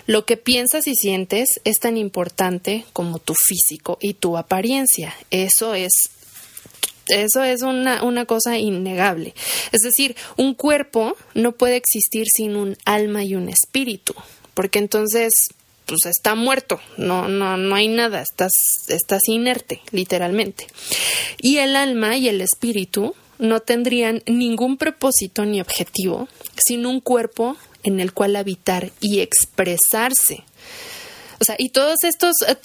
Lo 0.06 0.26
que 0.26 0.36
piensas 0.36 0.86
y 0.86 0.94
sientes 0.94 1.48
es 1.64 1.78
tan 1.78 1.96
importante 1.96 2.84
como 2.92 3.18
tu 3.18 3.34
físico 3.34 3.98
y 4.00 4.14
tu 4.14 4.36
apariencia. 4.36 5.14
Eso 5.30 5.74
es 5.74 5.92
eso 7.08 7.42
es 7.42 7.60
una, 7.60 8.02
una, 8.02 8.24
cosa 8.24 8.56
innegable. 8.56 9.34
Es 9.72 9.82
decir, 9.82 10.16
un 10.38 10.54
cuerpo 10.54 11.16
no 11.34 11.52
puede 11.52 11.76
existir 11.76 12.26
sin 12.34 12.56
un 12.56 12.78
alma 12.86 13.24
y 13.24 13.34
un 13.34 13.50
espíritu, 13.50 14.14
porque 14.54 14.78
entonces 14.78 15.30
pues 15.86 16.06
está 16.06 16.34
muerto, 16.34 16.80
no, 16.96 17.28
no, 17.28 17.56
no 17.56 17.74
hay 17.74 17.88
nada, 17.88 18.22
estás, 18.22 18.52
estás 18.88 19.20
inerte, 19.28 19.80
literalmente. 19.90 20.66
Y 21.40 21.58
el 21.58 21.76
alma 21.76 22.16
y 22.16 22.28
el 22.28 22.40
espíritu 22.40 23.14
no 23.38 23.60
tendrían 23.60 24.22
ningún 24.26 24.76
propósito 24.76 25.44
ni 25.44 25.60
objetivo 25.60 26.28
sin 26.56 26.86
un 26.86 27.00
cuerpo 27.00 27.56
en 27.82 28.00
el 28.00 28.12
cual 28.12 28.36
habitar 28.36 28.90
y 29.00 29.20
expresarse. 29.20 30.44
O 31.40 31.44
sea, 31.44 31.56
y 31.58 31.70
todos 31.70 32.04
estos, 32.04 32.32
eh, 32.46 32.56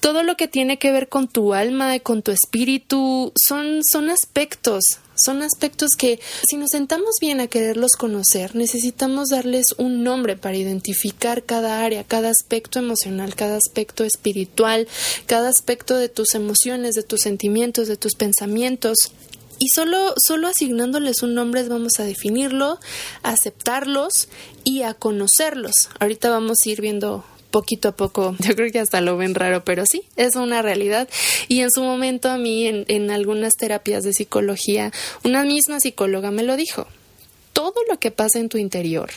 todo 0.00 0.22
lo 0.22 0.36
que 0.36 0.48
tiene 0.48 0.78
que 0.78 0.92
ver 0.92 1.08
con 1.08 1.28
tu 1.28 1.54
alma, 1.54 1.98
con 2.00 2.22
tu 2.22 2.30
espíritu, 2.30 3.32
son, 3.36 3.80
son 3.84 4.10
aspectos, 4.10 4.82
son 5.16 5.42
aspectos 5.42 5.90
que 5.96 6.20
si 6.48 6.56
nos 6.56 6.70
sentamos 6.70 7.16
bien 7.20 7.40
a 7.40 7.46
quererlos 7.46 7.92
conocer, 7.92 8.54
necesitamos 8.54 9.28
darles 9.28 9.66
un 9.78 10.04
nombre 10.04 10.36
para 10.36 10.56
identificar 10.56 11.44
cada 11.44 11.84
área, 11.84 12.04
cada 12.04 12.30
aspecto 12.30 12.78
emocional, 12.78 13.34
cada 13.34 13.56
aspecto 13.56 14.04
espiritual, 14.04 14.86
cada 15.26 15.48
aspecto 15.48 15.96
de 15.96 16.08
tus 16.08 16.34
emociones, 16.34 16.94
de 16.94 17.02
tus 17.02 17.20
sentimientos, 17.20 17.88
de 17.88 17.96
tus 17.96 18.14
pensamientos. 18.14 18.96
Y 19.58 19.68
solo, 19.68 20.12
solo 20.22 20.48
asignándoles 20.48 21.22
un 21.22 21.34
nombre 21.34 21.66
vamos 21.66 21.92
a 21.98 22.04
definirlo, 22.04 22.78
a 23.22 23.30
aceptarlos 23.30 24.28
y 24.64 24.82
a 24.82 24.92
conocerlos. 24.92 25.88
Ahorita 25.98 26.28
vamos 26.28 26.58
a 26.64 26.68
ir 26.68 26.82
viendo 26.82 27.24
poquito 27.56 27.88
a 27.88 27.96
poco, 27.96 28.36
yo 28.40 28.54
creo 28.54 28.70
que 28.70 28.80
hasta 28.80 29.00
lo 29.00 29.16
ven 29.16 29.34
raro, 29.34 29.64
pero 29.64 29.84
sí, 29.90 30.02
es 30.16 30.36
una 30.36 30.60
realidad. 30.60 31.08
Y 31.48 31.60
en 31.60 31.70
su 31.70 31.82
momento 31.82 32.28
a 32.28 32.36
mí, 32.36 32.66
en, 32.66 32.84
en 32.88 33.10
algunas 33.10 33.54
terapias 33.54 34.04
de 34.04 34.12
psicología, 34.12 34.92
una 35.24 35.42
misma 35.42 35.80
psicóloga 35.80 36.30
me 36.30 36.42
lo 36.42 36.56
dijo. 36.56 36.86
Todo 37.54 37.76
lo 37.88 37.98
que 37.98 38.10
pasa 38.10 38.40
en 38.40 38.50
tu 38.50 38.58
interior, 38.58 39.10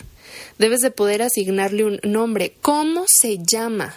debes 0.58 0.80
de 0.80 0.90
poder 0.90 1.20
asignarle 1.20 1.84
un 1.84 2.00
nombre. 2.02 2.54
¿Cómo 2.62 3.04
se 3.06 3.36
llama? 3.44 3.94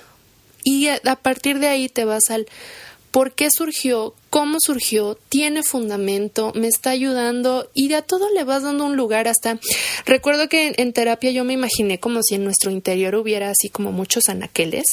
Y 0.66 0.90
a 0.90 1.16
partir 1.16 1.60
de 1.60 1.68
ahí 1.68 1.88
te 1.88 2.04
vas 2.04 2.30
al 2.30 2.46
por 3.12 3.32
qué 3.32 3.48
surgió, 3.50 4.14
cómo 4.34 4.58
surgió, 4.60 5.16
tiene 5.30 5.62
fundamento, 5.62 6.54
me 6.56 6.68
está 6.68 6.90
ayudando 6.90 7.70
y 7.76 7.94
a 7.94 8.02
todo 8.02 8.32
le 8.34 8.44
vas 8.44 8.64
dando 8.64 8.84
un 8.84 8.96
lugar 8.96 9.28
hasta... 9.28 9.60
Recuerdo 10.08 10.50
que 10.50 10.74
en, 10.76 10.92
terapia 10.92 11.30
yo 11.30 11.44
me 11.44 11.54
imaginé 11.54 12.00
como 12.00 12.24
si 12.24 12.34
en 12.34 12.44
nuestro 12.44 12.72
interior 12.72 13.14
hubiera 13.14 13.52
así 13.52 13.70
como 13.70 13.92
muchos 13.92 14.30
anaqueles 14.30 14.86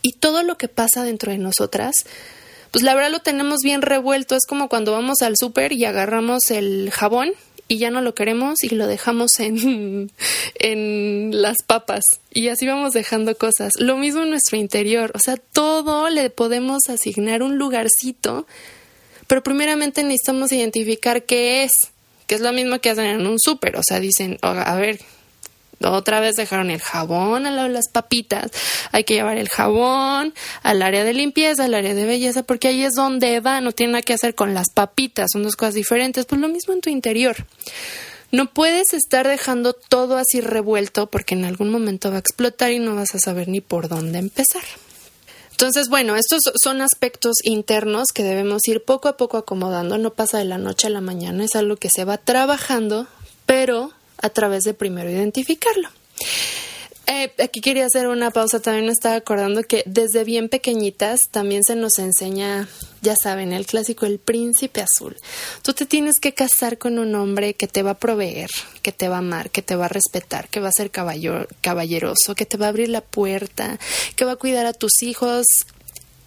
y 0.00 0.12
todo 0.12 0.42
lo 0.42 0.56
que 0.56 0.68
pasa 0.68 1.04
dentro 1.04 1.30
de 1.30 1.36
nosotras 1.36 2.06
pues 2.70 2.82
la 2.82 2.94
verdad 2.94 3.10
lo 3.10 3.20
tenemos 3.20 3.58
bien 3.62 3.82
revuelto. 3.82 4.36
Es 4.36 4.46
como 4.46 4.70
cuando 4.70 4.92
vamos 4.92 5.20
al 5.20 5.34
súper 5.38 5.72
y 5.72 5.84
agarramos 5.84 6.50
el 6.50 6.90
jabón 6.90 7.32
y 7.66 7.76
ya 7.76 7.90
no 7.90 8.00
lo 8.00 8.14
queremos 8.14 8.62
y 8.62 8.70
lo 8.70 8.86
dejamos 8.86 9.38
en, 9.38 10.10
en 10.54 11.42
las 11.42 11.58
papas 11.66 12.04
y 12.32 12.48
así 12.48 12.66
vamos 12.66 12.92
dejando 12.92 13.36
cosas. 13.36 13.74
Lo 13.78 13.98
mismo 13.98 14.22
en 14.22 14.30
nuestro 14.30 14.56
interior, 14.56 15.12
o 15.14 15.18
sea, 15.18 15.36
todo 15.36 16.08
le 16.08 16.30
podemos 16.30 16.88
asignar 16.88 17.42
un 17.42 17.58
lugarcito, 17.58 18.46
pero 19.28 19.42
primeramente 19.44 20.02
necesitamos 20.02 20.50
identificar 20.50 21.22
qué 21.22 21.62
es, 21.62 21.70
que 22.26 22.34
es 22.34 22.40
lo 22.40 22.52
mismo 22.52 22.80
que 22.80 22.90
hacen 22.90 23.04
en 23.04 23.26
un 23.26 23.38
súper, 23.38 23.76
o 23.76 23.82
sea, 23.86 24.00
dicen, 24.00 24.38
a 24.42 24.74
ver, 24.74 24.98
otra 25.80 26.18
vez 26.18 26.34
dejaron 26.34 26.70
el 26.70 26.80
jabón 26.80 27.44
de 27.44 27.50
las 27.50 27.88
papitas. 27.92 28.50
Hay 28.90 29.04
que 29.04 29.14
llevar 29.14 29.38
el 29.38 29.48
jabón 29.48 30.34
al 30.62 30.82
área 30.82 31.04
de 31.04 31.14
limpieza, 31.14 31.64
al 31.64 31.74
área 31.74 31.94
de 31.94 32.04
belleza, 32.04 32.42
porque 32.42 32.68
ahí 32.68 32.82
es 32.82 32.94
donde 32.94 33.38
va, 33.40 33.60
no 33.60 33.72
tiene 33.72 33.92
nada 33.92 34.02
que 34.02 34.12
hacer 34.12 34.34
con 34.34 34.54
las 34.54 34.70
papitas, 34.74 35.30
son 35.32 35.44
dos 35.44 35.54
cosas 35.54 35.74
diferentes. 35.74 36.26
Pues 36.26 36.40
lo 36.40 36.48
mismo 36.48 36.74
en 36.74 36.80
tu 36.80 36.90
interior. 36.90 37.36
No 38.30 38.52
puedes 38.52 38.92
estar 38.92 39.26
dejando 39.26 39.72
todo 39.72 40.16
así 40.16 40.40
revuelto 40.40 41.08
porque 41.08 41.34
en 41.34 41.44
algún 41.44 41.70
momento 41.70 42.10
va 42.10 42.16
a 42.16 42.20
explotar 42.20 42.72
y 42.72 42.78
no 42.78 42.94
vas 42.94 43.14
a 43.14 43.18
saber 43.18 43.48
ni 43.48 43.60
por 43.60 43.88
dónde 43.88 44.18
empezar. 44.18 44.64
Entonces, 45.60 45.88
bueno, 45.88 46.14
estos 46.14 46.38
son 46.62 46.80
aspectos 46.80 47.38
internos 47.42 48.12
que 48.14 48.22
debemos 48.22 48.68
ir 48.68 48.84
poco 48.84 49.08
a 49.08 49.16
poco 49.16 49.38
acomodando, 49.38 49.98
no 49.98 50.10
pasa 50.10 50.38
de 50.38 50.44
la 50.44 50.56
noche 50.56 50.86
a 50.86 50.90
la 50.90 51.00
mañana, 51.00 51.44
es 51.44 51.56
algo 51.56 51.74
que 51.74 51.90
se 51.90 52.04
va 52.04 52.16
trabajando, 52.16 53.08
pero 53.44 53.90
a 54.22 54.30
través 54.30 54.62
de 54.62 54.72
primero 54.72 55.10
identificarlo. 55.10 55.88
Eh, 57.10 57.32
aquí 57.42 57.62
quería 57.62 57.86
hacer 57.86 58.06
una 58.06 58.30
pausa, 58.30 58.60
también 58.60 58.84
me 58.84 58.92
estaba 58.92 59.14
acordando 59.14 59.62
que 59.62 59.82
desde 59.86 60.24
bien 60.24 60.50
pequeñitas 60.50 61.20
también 61.30 61.64
se 61.64 61.74
nos 61.74 61.98
enseña, 61.98 62.68
ya 63.00 63.16
saben, 63.16 63.54
el 63.54 63.64
clásico, 63.64 64.04
el 64.04 64.18
príncipe 64.18 64.82
azul. 64.82 65.16
Tú 65.62 65.72
te 65.72 65.86
tienes 65.86 66.20
que 66.20 66.34
casar 66.34 66.76
con 66.76 66.98
un 66.98 67.14
hombre 67.14 67.54
que 67.54 67.66
te 67.66 67.82
va 67.82 67.92
a 67.92 67.98
proveer, 67.98 68.50
que 68.82 68.92
te 68.92 69.08
va 69.08 69.16
a 69.16 69.20
amar, 69.20 69.48
que 69.48 69.62
te 69.62 69.74
va 69.74 69.86
a 69.86 69.88
respetar, 69.88 70.48
que 70.50 70.60
va 70.60 70.68
a 70.68 70.72
ser 70.76 70.90
caballeroso, 70.90 72.34
que 72.34 72.44
te 72.44 72.58
va 72.58 72.66
a 72.66 72.68
abrir 72.68 72.90
la 72.90 73.00
puerta, 73.00 73.78
que 74.14 74.26
va 74.26 74.32
a 74.32 74.36
cuidar 74.36 74.66
a 74.66 74.74
tus 74.74 75.02
hijos, 75.02 75.46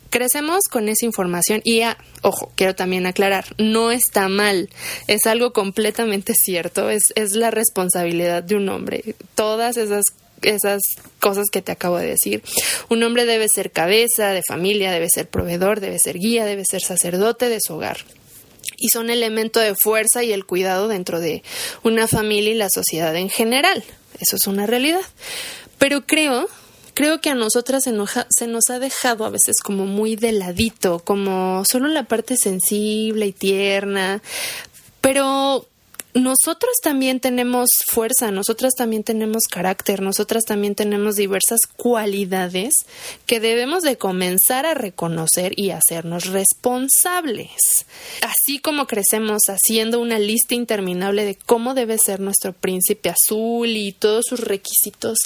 crecemos 0.09 0.61
con 0.67 0.89
esa 0.89 1.05
información 1.05 1.61
y, 1.63 1.81
ah, 1.81 1.95
ojo, 2.23 2.51
quiero 2.55 2.73
también 2.73 3.05
aclarar, 3.05 3.45
no 3.59 3.91
está 3.91 4.29
mal, 4.29 4.67
es 5.05 5.27
algo 5.27 5.53
completamente 5.53 6.33
cierto, 6.33 6.89
es, 6.89 7.03
es 7.13 7.33
la 7.35 7.51
responsabilidad 7.51 8.41
de 8.41 8.55
un 8.55 8.67
hombre. 8.69 9.13
Todas 9.35 9.77
esas 9.77 10.05
esas 10.41 10.81
cosas 11.19 11.47
que 11.51 11.61
te 11.61 11.71
acabo 11.71 11.97
de 11.97 12.07
decir. 12.07 12.43
Un 12.89 13.03
hombre 13.03 13.25
debe 13.25 13.47
ser 13.53 13.71
cabeza 13.71 14.31
de 14.31 14.41
familia, 14.47 14.91
debe 14.91 15.07
ser 15.09 15.27
proveedor, 15.29 15.79
debe 15.79 15.99
ser 15.99 16.17
guía, 16.17 16.45
debe 16.45 16.63
ser 16.69 16.81
sacerdote 16.81 17.49
de 17.49 17.59
su 17.61 17.75
hogar. 17.75 17.97
Y 18.77 18.89
son 18.89 19.09
elemento 19.09 19.59
de 19.59 19.75
fuerza 19.75 20.23
y 20.23 20.33
el 20.33 20.45
cuidado 20.45 20.87
dentro 20.87 21.19
de 21.19 21.43
una 21.83 22.07
familia 22.07 22.51
y 22.51 22.55
la 22.55 22.69
sociedad 22.69 23.15
en 23.15 23.29
general. 23.29 23.83
Eso 24.19 24.35
es 24.35 24.47
una 24.47 24.65
realidad. 24.65 25.01
Pero 25.77 26.05
creo, 26.05 26.47
creo 26.93 27.21
que 27.21 27.29
a 27.29 27.35
nosotras 27.35 27.83
se 27.83 27.91
se 28.29 28.47
nos 28.47 28.69
ha 28.69 28.79
dejado 28.79 29.25
a 29.25 29.29
veces 29.29 29.57
como 29.63 29.85
muy 29.85 30.15
de 30.15 30.31
ladito, 30.31 30.99
como 30.99 31.63
solo 31.65 31.87
la 31.87 32.03
parte 32.03 32.37
sensible 32.37 33.27
y 33.27 33.31
tierna. 33.33 34.21
Pero 35.01 35.67
nosotros 36.13 36.73
también 36.83 37.19
tenemos 37.19 37.69
fuerza, 37.87 38.31
nosotras 38.31 38.73
también 38.77 39.03
tenemos 39.03 39.43
carácter, 39.49 40.01
nosotras 40.01 40.43
también 40.45 40.75
tenemos 40.75 41.15
diversas 41.15 41.59
cualidades 41.77 42.73
que 43.25 43.39
debemos 43.39 43.83
de 43.83 43.97
comenzar 43.97 44.65
a 44.65 44.73
reconocer 44.73 45.53
y 45.57 45.71
hacernos 45.71 46.25
responsables. 46.25 47.85
Así 48.21 48.59
como 48.59 48.87
crecemos 48.87 49.43
haciendo 49.47 49.99
una 50.01 50.19
lista 50.19 50.55
interminable 50.55 51.25
de 51.25 51.35
cómo 51.35 51.73
debe 51.73 51.97
ser 51.97 52.19
nuestro 52.19 52.53
príncipe 52.53 53.09
azul 53.09 53.69
y 53.69 53.93
todos 53.93 54.25
sus 54.27 54.41
requisitos, 54.41 55.17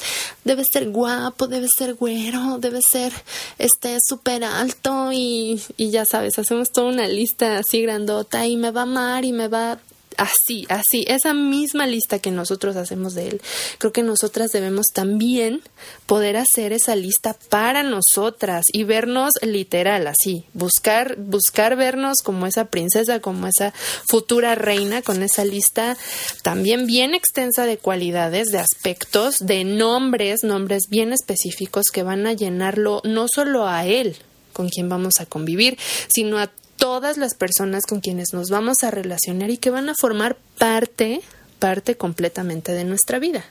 debe 0.44 0.64
ser 0.64 0.90
guapo, 0.90 1.48
debe 1.48 1.68
ser 1.76 1.96
güero, 1.96 2.58
debe 2.60 2.82
ser 2.82 3.12
este 3.58 3.98
súper 4.06 4.44
alto 4.44 5.12
y, 5.12 5.62
y 5.78 5.90
ya 5.90 6.06
sabes, 6.06 6.38
hacemos 6.38 6.72
toda 6.72 6.92
una 6.92 7.08
lista 7.08 7.58
así 7.58 7.82
grandota 7.82 8.46
y 8.46 8.58
me 8.58 8.72
va 8.72 8.82
a 8.82 8.84
amar 8.84 9.26
y 9.26 9.32
me 9.32 9.48
va 9.48 9.80
así, 10.18 10.66
así, 10.70 11.06
esa 11.08 11.34
misma 11.34 11.88
lista 11.88 12.20
que 12.20 12.32
nosotros 12.32 12.76
hacemos 12.76 13.14
de 13.14 13.28
él, 13.30 13.42
creo 13.78 13.92
que 13.92 14.04
nosotras 14.04 14.52
debemos 14.52 14.88
también 14.94 15.62
poder 16.06 16.38
hacer 16.38 16.74
esa 16.74 16.96
lista 16.96 17.36
para 17.50 17.84
nosotras 17.84 18.66
y 18.72 18.84
vernos 18.84 19.32
literal 19.42 20.08
así, 20.08 20.46
buscar, 20.54 21.16
buscar 21.18 21.76
vernos 21.76 22.18
como 22.24 22.48
esa 22.48 22.66
princesa, 22.66 23.20
como 23.20 23.48
esa 23.48 23.74
futura 24.08 24.56
reina 24.56 25.02
con 25.02 25.24
esa 25.24 25.46
lista 25.46 25.98
también 26.44 26.86
bien 26.86 27.14
extensa 27.14 27.66
de 27.66 27.78
cualidades, 27.78 28.52
de 28.52 28.60
aspectos, 28.60 29.46
de 29.46 29.64
nombres, 29.64 30.44
nombres 30.44 30.84
bien 30.90 31.14
específicos 31.14 31.86
que 31.92 32.04
van 32.04 32.28
a 32.28 32.34
llenarlo 32.34 33.02
no 33.04 33.28
solo 33.28 33.68
a 33.68 33.86
él, 33.86 34.18
con 34.54 34.70
quien 34.70 34.90
vamos 34.90 35.20
a 35.20 35.26
convivir, 35.26 35.78
sino 36.08 36.38
a 36.40 36.50
todas 36.96 37.18
las 37.18 37.34
personas 37.34 37.86
con 37.86 38.00
quienes 38.00 38.32
nos 38.32 38.50
vamos 38.50 38.84
a 38.84 38.90
relacionar 38.90 39.50
y 39.50 39.58
que 39.58 39.70
van 39.70 39.90
a 39.90 39.96
formar 39.96 40.38
parte, 40.58 41.20
parte 41.60 41.98
completamente 41.98 42.72
de 42.72 42.86
nuestra 42.86 43.20
vida. 43.20 43.44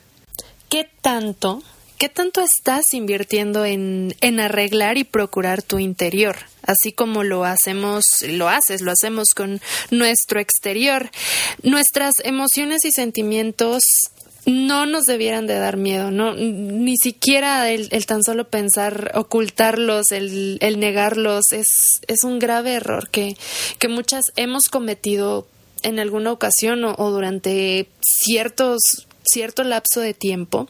¿Qué 0.70 0.88
tanto, 1.02 1.62
qué 1.98 2.08
tanto 2.08 2.40
estás 2.40 2.84
invirtiendo 2.94 3.66
en, 3.66 4.16
en 4.22 4.40
arreglar 4.40 4.96
y 4.96 5.04
procurar 5.04 5.60
tu 5.60 5.78
interior? 5.78 6.36
Así 6.62 6.92
como 6.92 7.22
lo 7.22 7.44
hacemos, 7.44 8.06
lo 8.26 8.48
haces, 8.48 8.80
lo 8.80 8.90
hacemos 8.90 9.26
con 9.36 9.60
nuestro 9.90 10.40
exterior. 10.40 11.10
Nuestras 11.62 12.14
emociones 12.24 12.86
y 12.86 12.92
sentimientos 12.92 13.82
no 14.46 14.86
nos 14.86 15.04
debieran 15.04 15.46
de 15.46 15.58
dar 15.58 15.76
miedo, 15.76 16.10
no, 16.10 16.34
ni 16.34 16.96
siquiera 16.96 17.70
el, 17.70 18.06
tan 18.06 18.22
solo 18.22 18.48
pensar 18.48 19.12
ocultarlos, 19.14 20.12
el, 20.12 20.58
el 20.60 20.78
negarlos, 20.78 21.44
es, 21.52 21.66
es, 22.06 22.24
un 22.24 22.38
grave 22.38 22.74
error 22.74 23.08
que, 23.10 23.36
que 23.78 23.88
muchas 23.88 24.24
hemos 24.36 24.64
cometido 24.68 25.46
en 25.82 25.98
alguna 25.98 26.32
ocasión 26.32 26.84
o, 26.84 27.10
durante 27.10 27.86
ciertos, 28.02 28.80
cierto 29.22 29.62
lapso 29.64 30.00
de 30.00 30.14
tiempo. 30.14 30.68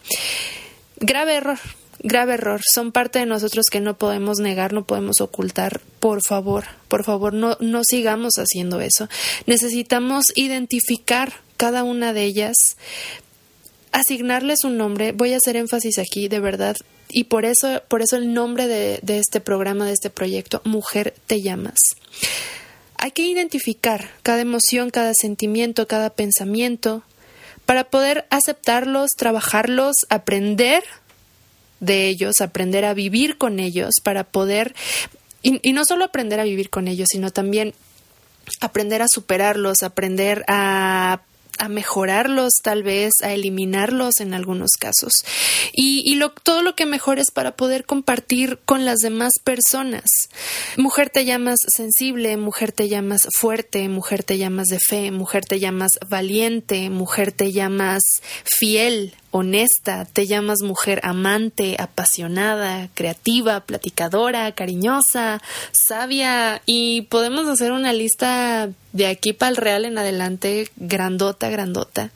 Grave 0.97 1.37
error, 1.37 1.59
grave 2.01 2.35
error. 2.35 2.61
Son 2.65 2.93
parte 2.93 3.21
de 3.21 3.27
nosotros 3.27 3.67
que 3.71 3.81
no 3.81 3.97
podemos 3.97 4.39
negar, 4.39 4.73
no 4.73 4.85
podemos 4.85 5.21
ocultar. 5.21 5.81
Por 6.01 6.21
favor, 6.27 6.65
por 6.89 7.05
favor, 7.05 7.33
no, 7.33 7.57
no 7.61 7.83
sigamos 7.85 8.35
haciendo 8.37 8.81
eso. 8.81 9.09
Necesitamos 9.47 10.27
identificar 10.35 11.33
cada 11.57 11.85
una 11.85 12.13
de 12.13 12.25
ellas, 12.25 12.57
asignarles 13.95 14.65
un 14.65 14.77
nombre, 14.77 15.13
voy 15.13 15.33
a 15.33 15.37
hacer 15.37 15.57
énfasis 15.57 15.99
aquí, 15.99 16.27
de 16.27 16.41
verdad, 16.41 16.77
y 17.09 17.25
por 17.25 17.45
eso, 17.45 17.81
por 17.89 18.03
eso 18.03 18.17
el 18.17 18.35
nombre 18.35 18.67
de, 18.67 18.99
de 19.03 19.19
este 19.19 19.41
programa, 19.41 19.87
de 19.87 19.93
este 19.93 20.11
proyecto, 20.11 20.61
Mujer 20.65 21.15
te 21.29 21.41
llamas. 21.41 21.79
Hay 22.99 23.13
que 23.13 23.23
identificar 23.23 24.11
cada 24.25 24.41
emoción, 24.41 24.91
cada 24.91 25.13
sentimiento, 25.15 25.87
cada 25.87 26.11
pensamiento, 26.11 27.05
para 27.67 27.85
poder 27.85 28.27
aceptarlos, 28.31 29.11
trabajarlos, 29.17 29.95
aprender 30.09 30.83
de 31.79 32.09
ellos, 32.09 32.41
aprender 32.41 32.85
a 32.85 32.95
vivir 32.95 33.39
con 33.39 33.61
ellos, 33.61 33.93
para 34.03 34.25
poder, 34.25 34.75
y, 35.41 35.61
y 35.67 35.73
no 35.73 35.85
solo 35.85 36.05
aprender 36.05 36.41
a 36.41 36.45
vivir 36.45 36.69
con 36.69 36.89
ellos, 36.89 37.09
sino 37.13 37.31
también 37.31 37.75
aprender 38.61 39.03
a 39.03 39.09
superarlos, 39.09 39.85
aprender 39.85 40.45
a 40.49 41.21
a 41.59 41.69
mejorarlos 41.69 42.53
tal 42.63 42.83
vez, 42.83 43.13
a 43.23 43.33
eliminarlos 43.33 44.21
en 44.21 44.35
algunos 44.35 44.73
casos. 44.79 45.13
Y, 45.73 46.03
y 46.05 46.17
lo, 46.17 46.31
todo 46.31 46.63
lo 46.63 46.75
que 46.75 46.87
mejores 46.87 47.31
para 47.31 47.57
poder 47.57 47.85
compartir 47.85 48.59
con 48.65 48.85
las 48.85 48.99
demás 48.99 49.33
personas. 49.43 50.05
Mujer 50.77 51.11
te 51.11 51.25
llamas 51.25 51.59
sensible, 51.77 52.37
mujer 52.37 52.73
te 52.73 52.89
llamas 52.89 53.23
fuerte, 53.37 53.89
mujer 53.89 54.23
te 54.25 54.39
llamas 54.39 54.67
de 54.67 54.79
fe, 54.81 55.11
mujer 55.11 55.45
te 55.45 55.61
llamas 55.61 55.91
valiente, 56.09 56.91
mujer 56.91 57.33
te 57.33 57.53
llamas 57.53 58.03
fiel, 58.45 59.15
honesta, 59.37 60.05
te 60.05 60.29
llamas 60.29 60.63
mujer 60.63 61.01
amante, 61.03 61.75
apasionada, 61.81 62.89
creativa, 62.95 63.59
platicadora, 63.59 64.53
cariñosa, 64.53 65.43
sabia 65.73 66.63
y 66.67 67.03
podemos 67.03 67.49
hacer 67.49 67.73
una 67.73 67.93
lista 67.93 68.71
de 68.93 69.07
aquí 69.09 69.33
para 69.33 69.51
el 69.51 69.57
real 69.57 69.87
en 69.87 69.99
adelante 69.99 70.71
grandota, 70.77 71.49
grandota. 71.49 72.13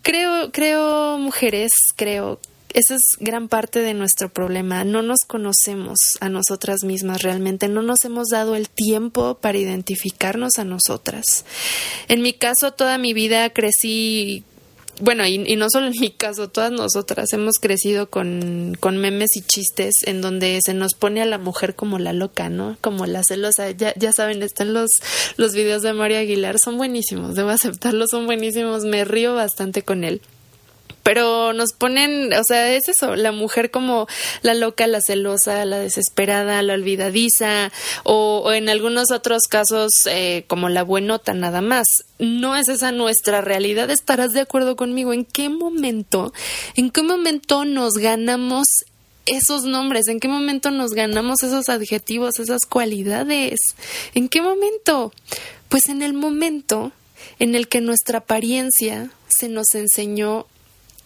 Creo, 0.00 0.50
creo, 0.52 1.18
mujeres, 1.18 1.70
creo 1.96 2.40
esa 2.72 2.94
es 2.94 3.02
gran 3.20 3.48
parte 3.48 3.80
de 3.80 3.92
nuestro 3.92 4.30
problema. 4.30 4.84
No 4.84 5.02
nos 5.02 5.26
conocemos 5.26 5.98
a 6.20 6.30
nosotras 6.30 6.84
mismas 6.84 7.20
realmente. 7.20 7.68
No 7.68 7.82
nos 7.82 8.02
hemos 8.06 8.28
dado 8.28 8.56
el 8.56 8.70
tiempo 8.70 9.34
para 9.34 9.58
identificarnos 9.58 10.58
a 10.58 10.64
nosotras. 10.64 11.44
En 12.08 12.22
mi 12.22 12.32
caso, 12.32 12.72
toda 12.72 12.96
mi 12.96 13.12
vida 13.12 13.50
crecí 13.50 14.44
bueno, 15.02 15.26
y, 15.26 15.56
no 15.56 15.66
solo 15.68 15.88
en 15.88 15.98
mi 15.98 16.10
caso, 16.10 16.48
todas 16.48 16.70
nosotras 16.70 17.32
hemos 17.32 17.56
crecido 17.60 18.08
con, 18.08 18.76
con 18.78 18.98
memes 18.98 19.30
y 19.34 19.42
chistes 19.42 19.94
en 20.04 20.20
donde 20.20 20.60
se 20.64 20.74
nos 20.74 20.94
pone 20.94 21.20
a 21.20 21.26
la 21.26 21.38
mujer 21.38 21.74
como 21.74 21.98
la 21.98 22.12
loca, 22.12 22.48
¿no? 22.48 22.76
Como 22.80 23.06
la 23.06 23.22
celosa. 23.26 23.72
Ya, 23.72 23.94
ya 23.96 24.12
saben, 24.12 24.44
están 24.44 24.72
los, 24.72 24.90
los 25.36 25.54
videos 25.54 25.82
de 25.82 25.92
Mario 25.92 26.18
Aguilar, 26.18 26.56
son 26.62 26.76
buenísimos, 26.76 27.34
debo 27.34 27.50
aceptarlo, 27.50 28.06
son 28.06 28.26
buenísimos, 28.26 28.84
me 28.84 29.04
río 29.04 29.34
bastante 29.34 29.82
con 29.82 30.04
él 30.04 30.22
pero 31.02 31.52
nos 31.52 31.72
ponen, 31.72 32.32
o 32.32 32.44
sea, 32.44 32.72
es 32.72 32.88
eso, 32.88 33.16
la 33.16 33.32
mujer 33.32 33.70
como 33.70 34.06
la 34.42 34.54
loca, 34.54 34.86
la 34.86 35.00
celosa, 35.04 35.64
la 35.64 35.78
desesperada, 35.78 36.62
la 36.62 36.74
olvidadiza, 36.74 37.72
o, 38.04 38.52
en 38.52 38.68
algunos 38.68 39.10
otros 39.10 39.42
casos 39.48 39.90
eh, 40.06 40.44
como 40.46 40.68
la 40.68 40.82
buenota 40.82 41.34
nada 41.34 41.60
más. 41.60 41.86
No 42.18 42.56
es 42.56 42.68
esa 42.68 42.92
nuestra 42.92 43.40
realidad, 43.40 43.90
estarás 43.90 44.32
de 44.32 44.40
acuerdo 44.40 44.76
conmigo. 44.76 45.12
¿En 45.12 45.24
qué 45.24 45.48
momento, 45.48 46.32
en 46.76 46.90
qué 46.90 47.02
momento 47.02 47.64
nos 47.64 47.94
ganamos 47.94 48.66
esos 49.26 49.64
nombres? 49.64 50.08
¿En 50.08 50.20
qué 50.20 50.28
momento 50.28 50.70
nos 50.70 50.92
ganamos 50.92 51.42
esos 51.42 51.68
adjetivos, 51.68 52.38
esas 52.38 52.62
cualidades? 52.68 53.60
¿En 54.14 54.28
qué 54.28 54.42
momento? 54.42 55.12
Pues 55.68 55.88
en 55.88 56.02
el 56.02 56.12
momento 56.12 56.92
en 57.38 57.54
el 57.54 57.68
que 57.68 57.80
nuestra 57.80 58.18
apariencia 58.18 59.10
se 59.28 59.48
nos 59.48 59.74
enseñó 59.74 60.46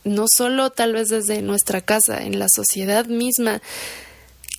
no 0.07 0.27
solo 0.29 0.71
tal 0.71 0.93
vez 0.93 1.09
desde 1.09 1.43
nuestra 1.43 1.81
casa, 1.81 2.23
en 2.23 2.39
la 2.39 2.47
sociedad 2.49 3.07
misma, 3.07 3.61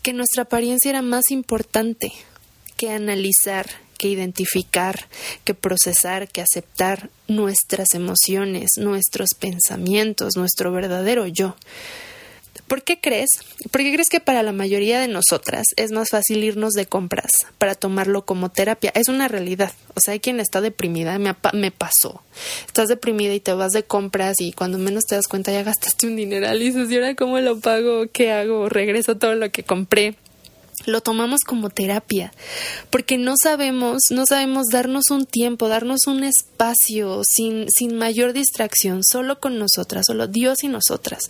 que 0.04 0.14
nuestra 0.14 0.44
apariencia 0.44 0.90
era 0.90 1.02
más 1.02 1.32
importante 1.32 2.12
que 2.76 2.92
analizar, 2.92 3.66
que 3.98 4.10
identificar, 4.10 5.08
que 5.44 5.54
procesar, 5.54 6.28
que 6.28 6.42
aceptar 6.42 7.10
nuestras 7.28 7.94
emociones, 7.94 8.72
nuestros 8.78 9.30
pensamientos, 9.40 10.36
nuestro 10.36 10.72
verdadero 10.72 11.26
yo. 11.28 11.56
¿Por 12.68 12.84
qué 12.84 13.00
crees? 13.00 13.30
¿Por 13.72 13.82
qué 13.82 13.94
crees 13.94 14.10
que 14.10 14.20
para 14.20 14.44
la 14.44 14.52
mayoría 14.52 15.00
de 15.00 15.08
nosotras 15.08 15.66
es 15.78 15.92
más 15.92 16.10
fácil 16.10 16.44
irnos 16.44 16.74
de 16.74 16.86
compras 16.86 17.32
para 17.58 17.76
tomarlo 17.76 18.26
como 18.26 18.50
terapia? 18.50 18.92
Es 18.94 19.08
una 19.08 19.28
realidad. 19.28 19.72
O 19.96 20.00
sea, 20.02 20.14
hay 20.14 20.20
quien 20.20 20.40
está 20.40 20.60
deprimida, 20.60 21.18
me, 21.18 21.72
pasó. 21.72 22.22
Estás 22.66 22.90
deprimida 22.90 23.34
y 23.34 23.40
te 23.40 23.54
vas 23.54 23.72
de 23.72 23.84
compras 23.84 24.36
y 24.40 24.52
cuando 24.52 24.78
menos 24.78 25.06
te 25.06 25.16
das 25.16 25.28
cuenta 25.28 25.52
ya 25.52 25.64
gastaste 25.64 26.08
un 26.08 26.18
dineral 26.18 26.62
y 26.62 26.66
dices, 26.66 26.92
¿y 26.92 26.96
ahora 26.96 27.16
cómo 27.16 27.40
lo 27.40 27.60
pago? 27.60 28.06
¿Qué 28.12 28.32
hago? 28.32 28.68
Regreso 28.68 29.18
todo 29.18 29.36
lo 29.36 29.50
que 29.52 29.64
compré 29.64 30.16
lo 30.86 31.02
tomamos 31.02 31.42
como 31.42 31.70
terapia, 31.70 32.32
porque 32.90 33.18
no 33.18 33.34
sabemos, 33.42 34.04
no 34.12 34.26
sabemos 34.26 34.68
darnos 34.72 35.10
un 35.10 35.26
tiempo, 35.26 35.68
darnos 35.68 36.08
un 36.08 36.24
espacio 36.24 37.22
sin, 37.28 37.70
sin 37.70 37.98
mayor 37.98 38.34
distracción, 38.34 39.02
solo 39.04 39.40
con 39.40 39.58
nosotras, 39.58 40.06
solo 40.08 40.28
Dios 40.28 40.64
y 40.64 40.68
nosotras, 40.68 41.24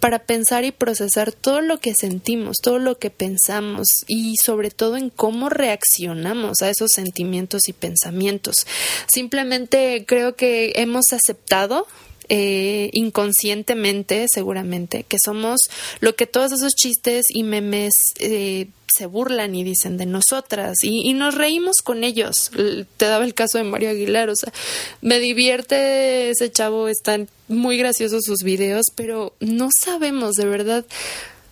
para 0.00 0.20
pensar 0.20 0.64
y 0.64 0.70
procesar 0.70 1.32
todo 1.32 1.60
lo 1.60 1.78
que 1.78 1.94
sentimos, 1.94 2.58
todo 2.62 2.78
lo 2.78 2.98
que 2.98 3.10
pensamos 3.10 3.88
y 4.06 4.36
sobre 4.42 4.70
todo 4.70 4.96
en 4.96 5.10
cómo 5.10 5.48
reaccionamos 5.48 6.62
a 6.62 6.70
esos 6.70 6.90
sentimientos 6.94 7.68
y 7.68 7.72
pensamientos. 7.72 8.66
Simplemente 9.12 10.04
creo 10.06 10.36
que 10.36 10.72
hemos 10.76 11.06
aceptado 11.12 11.86
eh, 12.34 12.88
inconscientemente, 12.94 14.24
seguramente, 14.26 15.04
que 15.04 15.18
somos 15.22 15.60
lo 16.00 16.16
que 16.16 16.26
todos 16.26 16.52
esos 16.52 16.72
chistes 16.74 17.26
y 17.28 17.42
memes 17.42 17.92
eh, 18.20 18.68
se 18.90 19.04
burlan 19.04 19.54
y 19.54 19.64
dicen 19.64 19.98
de 19.98 20.06
nosotras 20.06 20.78
y, 20.82 21.12
nos 21.12 21.34
reímos 21.34 21.82
con 21.84 22.04
ellos. 22.04 22.50
Te 22.96 23.04
daba 23.04 23.26
el 23.26 23.34
caso 23.34 23.58
de 23.58 23.64
Mario 23.64 23.90
Aguilar, 23.90 24.30
o 24.30 24.34
sea, 24.34 24.50
me 25.02 25.18
divierte 25.18 26.30
ese 26.30 26.50
chavo, 26.50 26.88
están 26.88 27.28
muy 27.48 27.76
graciosos 27.76 28.24
sus 28.24 28.38
videos, 28.38 28.86
pero 28.96 29.34
no 29.40 29.68
sabemos 29.84 30.32
de 30.32 30.46
verdad. 30.46 30.86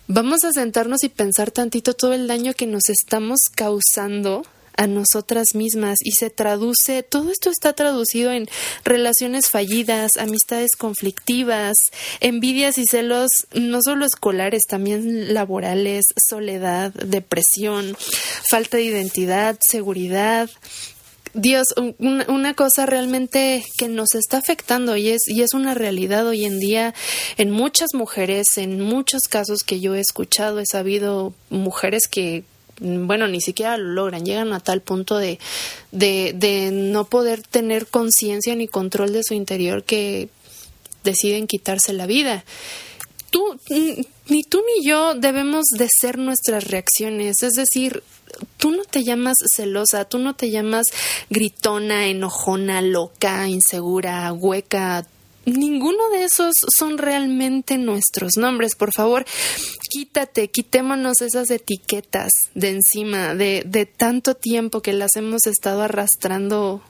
Vamos 0.07 0.43
a 0.43 0.51
sentarnos 0.51 1.03
y 1.03 1.09
pensar 1.09 1.51
tantito 1.51 1.93
todo 1.93 2.13
el 2.13 2.25
daño 2.25 2.55
que 2.55 2.65
nos 2.65 2.89
estamos 2.89 3.37
causando 3.55 4.47
a 4.77 4.87
nosotras 4.87 5.47
mismas 5.53 5.97
y 6.01 6.11
se 6.11 6.29
traduce, 6.29 7.03
todo 7.03 7.31
esto 7.31 7.49
está 7.49 7.73
traducido 7.73 8.31
en 8.31 8.47
relaciones 8.83 9.49
fallidas, 9.49 10.11
amistades 10.19 10.71
conflictivas, 10.77 11.75
envidias 12.19 12.77
y 12.77 12.85
celos 12.85 13.29
no 13.53 13.79
solo 13.81 14.05
escolares, 14.05 14.63
también 14.67 15.33
laborales, 15.33 16.05
soledad, 16.29 16.93
depresión, 16.93 17.95
falta 18.49 18.77
de 18.77 18.83
identidad, 18.83 19.57
seguridad, 19.69 20.49
Dios, 21.33 21.67
una, 22.27 22.53
cosa 22.55 22.85
realmente 22.85 23.63
que 23.77 23.87
nos 23.87 24.15
está 24.15 24.37
afectando 24.37 24.97
y 24.97 25.09
es, 25.09 25.21
y 25.27 25.43
es 25.43 25.53
una 25.53 25.73
realidad 25.73 26.27
hoy 26.27 26.43
en 26.43 26.59
día 26.59 26.93
en 27.37 27.51
muchas 27.51 27.93
mujeres, 27.93 28.57
en 28.57 28.81
muchos 28.81 29.21
casos 29.29 29.63
que 29.63 29.79
yo 29.79 29.95
he 29.95 30.01
escuchado, 30.01 30.59
he 30.59 30.65
sabido 30.65 31.33
mujeres 31.49 32.03
que 32.11 32.43
bueno, 32.81 33.27
ni 33.27 33.41
siquiera 33.41 33.77
lo 33.77 33.93
logran, 33.93 34.25
llegan 34.25 34.53
a 34.53 34.59
tal 34.59 34.81
punto 34.81 35.17
de, 35.17 35.39
de, 35.91 36.33
de 36.35 36.71
no 36.71 37.05
poder 37.05 37.43
tener 37.43 37.87
conciencia 37.87 38.55
ni 38.55 38.67
control 38.67 39.13
de 39.13 39.23
su 39.23 39.35
interior 39.35 39.83
que 39.83 40.29
deciden 41.03 41.47
quitarse 41.47 41.93
la 41.93 42.07
vida. 42.07 42.43
Tú, 43.29 43.57
ni 44.27 44.43
tú 44.43 44.61
ni 44.67 44.83
yo 44.83 45.13
debemos 45.13 45.65
de 45.77 45.87
ser 45.89 46.17
nuestras 46.17 46.65
reacciones, 46.65 47.43
es 47.43 47.53
decir, 47.53 48.03
tú 48.57 48.71
no 48.71 48.83
te 48.83 49.03
llamas 49.03 49.35
celosa, 49.55 50.05
tú 50.05 50.17
no 50.17 50.35
te 50.35 50.49
llamas 50.49 50.85
gritona, 51.29 52.07
enojona, 52.07 52.81
loca, 52.81 53.47
insegura, 53.47 54.33
hueca, 54.33 55.07
ninguno 55.45 56.09
de 56.09 56.23
esos 56.23 56.53
son 56.77 56.97
realmente 56.97 57.77
nuestros 57.77 58.37
nombres. 58.37 58.75
Por 58.75 58.91
favor, 58.93 59.25
quítate, 59.89 60.49
quitémonos 60.49 61.21
esas 61.21 61.49
etiquetas 61.49 62.31
de 62.53 62.69
encima 62.69 63.35
de, 63.35 63.63
de 63.65 63.85
tanto 63.85 64.35
tiempo 64.35 64.81
que 64.81 64.93
las 64.93 65.15
hemos 65.15 65.45
estado 65.47 65.81
arrastrando 65.83 66.81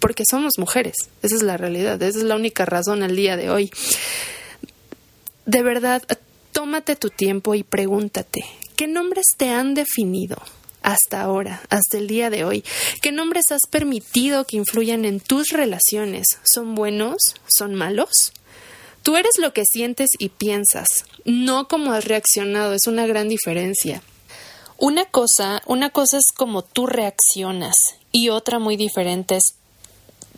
porque 0.00 0.24
somos 0.28 0.52
mujeres. 0.58 0.94
Esa 1.22 1.36
es 1.36 1.42
la 1.42 1.56
realidad, 1.56 2.02
esa 2.02 2.18
es 2.18 2.24
la 2.24 2.36
única 2.36 2.66
razón 2.66 3.02
al 3.02 3.16
día 3.16 3.36
de 3.36 3.50
hoy. 3.50 3.70
De 5.46 5.62
verdad, 5.62 6.02
tómate 6.52 6.96
tu 6.96 7.10
tiempo 7.10 7.54
y 7.54 7.62
pregúntate, 7.62 8.44
¿qué 8.76 8.86
nombres 8.86 9.24
te 9.36 9.50
han 9.50 9.74
definido? 9.74 10.36
Hasta 10.84 11.22
ahora, 11.22 11.62
hasta 11.70 11.98
el 11.98 12.06
día 12.06 12.30
de 12.30 12.44
hoy? 12.44 12.62
¿Qué 13.02 13.10
nombres 13.10 13.46
has 13.50 13.66
permitido 13.68 14.44
que 14.44 14.58
influyan 14.58 15.04
en 15.04 15.18
tus 15.18 15.48
relaciones? 15.48 16.26
¿Son 16.44 16.76
buenos? 16.76 17.16
¿Son 17.48 17.74
malos? 17.74 18.32
Tú 19.02 19.16
eres 19.16 19.38
lo 19.38 19.52
que 19.52 19.64
sientes 19.64 20.08
y 20.18 20.28
piensas, 20.28 20.88
no 21.24 21.68
como 21.68 21.92
has 21.92 22.04
reaccionado, 22.04 22.74
es 22.74 22.86
una 22.86 23.06
gran 23.06 23.28
diferencia. 23.28 24.02
Una 24.78 25.04
cosa, 25.06 25.62
una 25.66 25.90
cosa 25.90 26.18
es 26.18 26.32
como 26.34 26.62
tú 26.62 26.86
reaccionas 26.86 27.74
y 28.12 28.28
otra 28.28 28.58
muy 28.58 28.76
diferente 28.76 29.36
es 29.36 29.54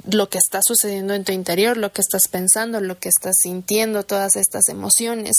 lo 0.08 0.28
que 0.28 0.38
está 0.38 0.60
sucediendo 0.64 1.14
en 1.14 1.24
tu 1.24 1.32
interior, 1.32 1.76
lo 1.76 1.92
que 1.92 2.00
estás 2.00 2.28
pensando, 2.28 2.80
lo 2.80 2.98
que 2.98 3.08
estás 3.08 3.34
sintiendo, 3.42 4.04
todas 4.04 4.36
estas 4.36 4.68
emociones. 4.68 5.34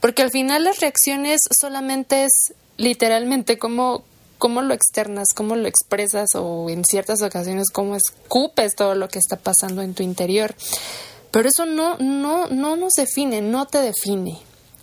Porque 0.00 0.22
al 0.22 0.30
final 0.30 0.64
las 0.64 0.80
reacciones 0.80 1.40
solamente 1.58 2.24
es 2.24 2.32
literalmente 2.76 3.58
como 3.58 4.04
cómo 4.42 4.60
lo 4.60 4.74
externas, 4.74 5.28
cómo 5.36 5.54
lo 5.54 5.68
expresas 5.68 6.30
o 6.34 6.68
en 6.68 6.84
ciertas 6.84 7.22
ocasiones 7.22 7.70
cómo 7.70 7.94
escupes 7.94 8.74
todo 8.74 8.96
lo 8.96 9.08
que 9.08 9.20
está 9.20 9.36
pasando 9.36 9.82
en 9.82 9.94
tu 9.94 10.02
interior. 10.02 10.56
Pero 11.30 11.48
eso 11.48 11.64
no, 11.64 11.96
no, 11.98 12.48
no 12.48 12.74
nos 12.74 12.94
define, 12.94 13.40
no 13.40 13.68
te 13.68 13.78
define. 13.78 14.40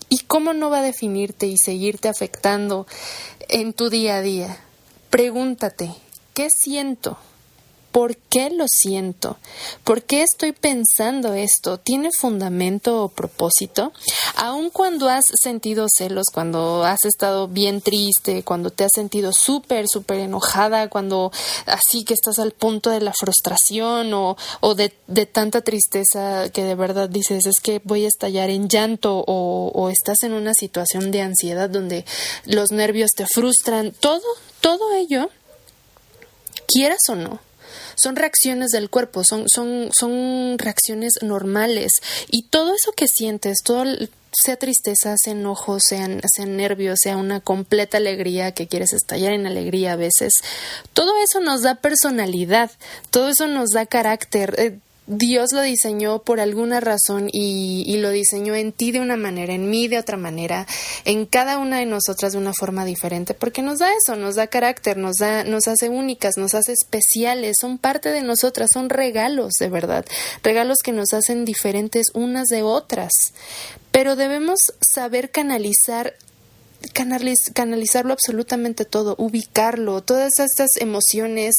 ¿Y 0.07 0.19
cómo 0.19 0.53
no 0.53 0.69
va 0.69 0.79
a 0.79 0.83
definirte 0.83 1.45
y 1.45 1.57
seguirte 1.57 2.07
afectando 2.07 2.87
en 3.49 3.73
tu 3.73 3.89
día 3.89 4.15
a 4.15 4.21
día? 4.21 4.57
Pregúntate, 5.09 5.93
¿qué 6.33 6.47
siento? 6.49 7.17
¿Por 7.91 8.17
qué 8.17 8.51
lo 8.51 8.65
siento? 8.67 9.37
¿Por 9.83 10.03
qué 10.03 10.21
estoy 10.21 10.51
pensando 10.51 11.33
esto? 11.33 11.79
¿Tiene 11.79 12.11
fundamento 12.15 13.03
o 13.03 13.09
propósito? 13.09 13.93
Aun 14.35 14.69
cuando 14.69 15.09
has 15.09 15.23
sentido 15.41 15.87
celos, 15.89 16.25
cuando 16.31 16.83
has 16.83 17.03
estado 17.05 17.47
bien 17.47 17.81
triste, 17.81 18.43
cuando 18.43 18.69
te 18.69 18.83
has 18.83 18.91
sentido 18.93 19.33
súper, 19.33 19.85
súper 19.87 20.19
enojada, 20.19 20.87
cuando 20.89 21.31
así 21.65 22.03
que 22.05 22.13
estás 22.13 22.37
al 22.37 22.51
punto 22.51 22.91
de 22.91 23.01
la 23.01 23.13
frustración 23.13 24.13
o, 24.13 24.37
o 24.59 24.75
de, 24.75 24.93
de, 25.07 25.25
tanta 25.25 25.61
tristeza 25.61 26.49
que 26.51 26.63
de 26.63 26.75
verdad 26.75 27.09
dices 27.09 27.47
es 27.47 27.59
que 27.59 27.81
voy 27.83 28.05
a 28.05 28.07
estallar 28.07 28.51
en 28.51 28.69
llanto 28.69 29.23
o, 29.25 29.71
o 29.73 29.89
estás 29.89 30.21
en 30.21 30.33
una 30.33 30.53
situación 30.53 31.11
de 31.11 31.21
ansiedad 31.21 31.69
donde 31.69 32.05
los 32.45 32.71
nervios 32.71 33.09
te 33.15 33.25
frustran, 33.25 33.93
todo, 33.99 34.21
todo 34.61 34.93
ello, 34.93 35.29
quieras 36.67 36.99
o 37.09 37.15
no, 37.15 37.39
son 38.01 38.15
reacciones 38.15 38.71
del 38.71 38.89
cuerpo, 38.89 39.23
son, 39.23 39.45
son, 39.53 39.89
son 39.97 40.57
reacciones 40.57 41.13
normales. 41.21 41.93
Y 42.29 42.43
todo 42.43 42.73
eso 42.73 42.91
que 42.93 43.07
sientes, 43.07 43.59
todo, 43.63 43.83
sea 44.31 44.57
tristeza, 44.57 45.15
sea 45.17 45.33
enojo, 45.33 45.79
sean, 45.79 46.21
sean 46.33 46.57
nervios, 46.57 46.99
sea 47.01 47.17
una 47.17 47.39
completa 47.39 47.97
alegría 47.97 48.53
que 48.53 48.67
quieres 48.67 48.93
estallar 48.93 49.33
en 49.33 49.47
alegría 49.47 49.93
a 49.93 49.95
veces, 49.95 50.33
todo 50.93 51.11
eso 51.23 51.39
nos 51.39 51.63
da 51.63 51.75
personalidad, 51.75 52.71
todo 53.09 53.29
eso 53.29 53.47
nos 53.47 53.69
da 53.71 53.85
carácter. 53.85 54.55
Eh, 54.57 54.79
Dios 55.11 55.53
lo 55.53 55.63
diseñó 55.63 56.19
por 56.19 56.39
alguna 56.39 56.79
razón 56.79 57.29
y, 57.33 57.97
lo 57.97 58.11
diseñó 58.11 58.53
en 58.53 58.71
ti 58.71 58.91
de 58.91 58.99
una 58.99 59.17
manera, 59.17 59.55
en 59.55 59.67
mí 59.67 59.87
de 59.87 59.97
otra 59.97 60.17
manera, 60.17 60.67
en 61.03 61.25
cada 61.25 61.57
una 61.57 61.79
de 61.79 61.87
nosotras 61.87 62.33
de 62.33 62.37
una 62.37 62.53
forma 62.53 62.85
diferente, 62.85 63.33
porque 63.33 63.63
nos 63.63 63.79
da 63.79 63.89
eso, 63.91 64.15
nos 64.15 64.35
da 64.35 64.45
carácter, 64.45 64.97
nos 64.97 65.15
da, 65.15 65.43
nos 65.43 65.67
hace 65.67 65.89
únicas, 65.89 66.37
nos 66.37 66.53
hace 66.53 66.73
especiales, 66.73 67.57
son 67.59 67.79
parte 67.79 68.09
de 68.09 68.21
nosotras, 68.21 68.69
son 68.71 68.87
regalos 68.87 69.53
de 69.59 69.69
verdad, 69.69 70.05
regalos 70.43 70.77
que 70.83 70.91
nos 70.91 71.11
hacen 71.13 71.43
diferentes 71.43 72.09
unas 72.13 72.47
de 72.49 72.61
otras. 72.61 73.11
Pero 73.91 74.15
debemos 74.15 74.59
saber 74.93 75.31
canalizar 75.31 76.13
canalizarlo 77.53 78.13
absolutamente 78.13 78.85
todo, 78.85 79.15
ubicarlo, 79.17 80.01
todas 80.01 80.39
estas 80.39 80.69
emociones, 80.79 81.55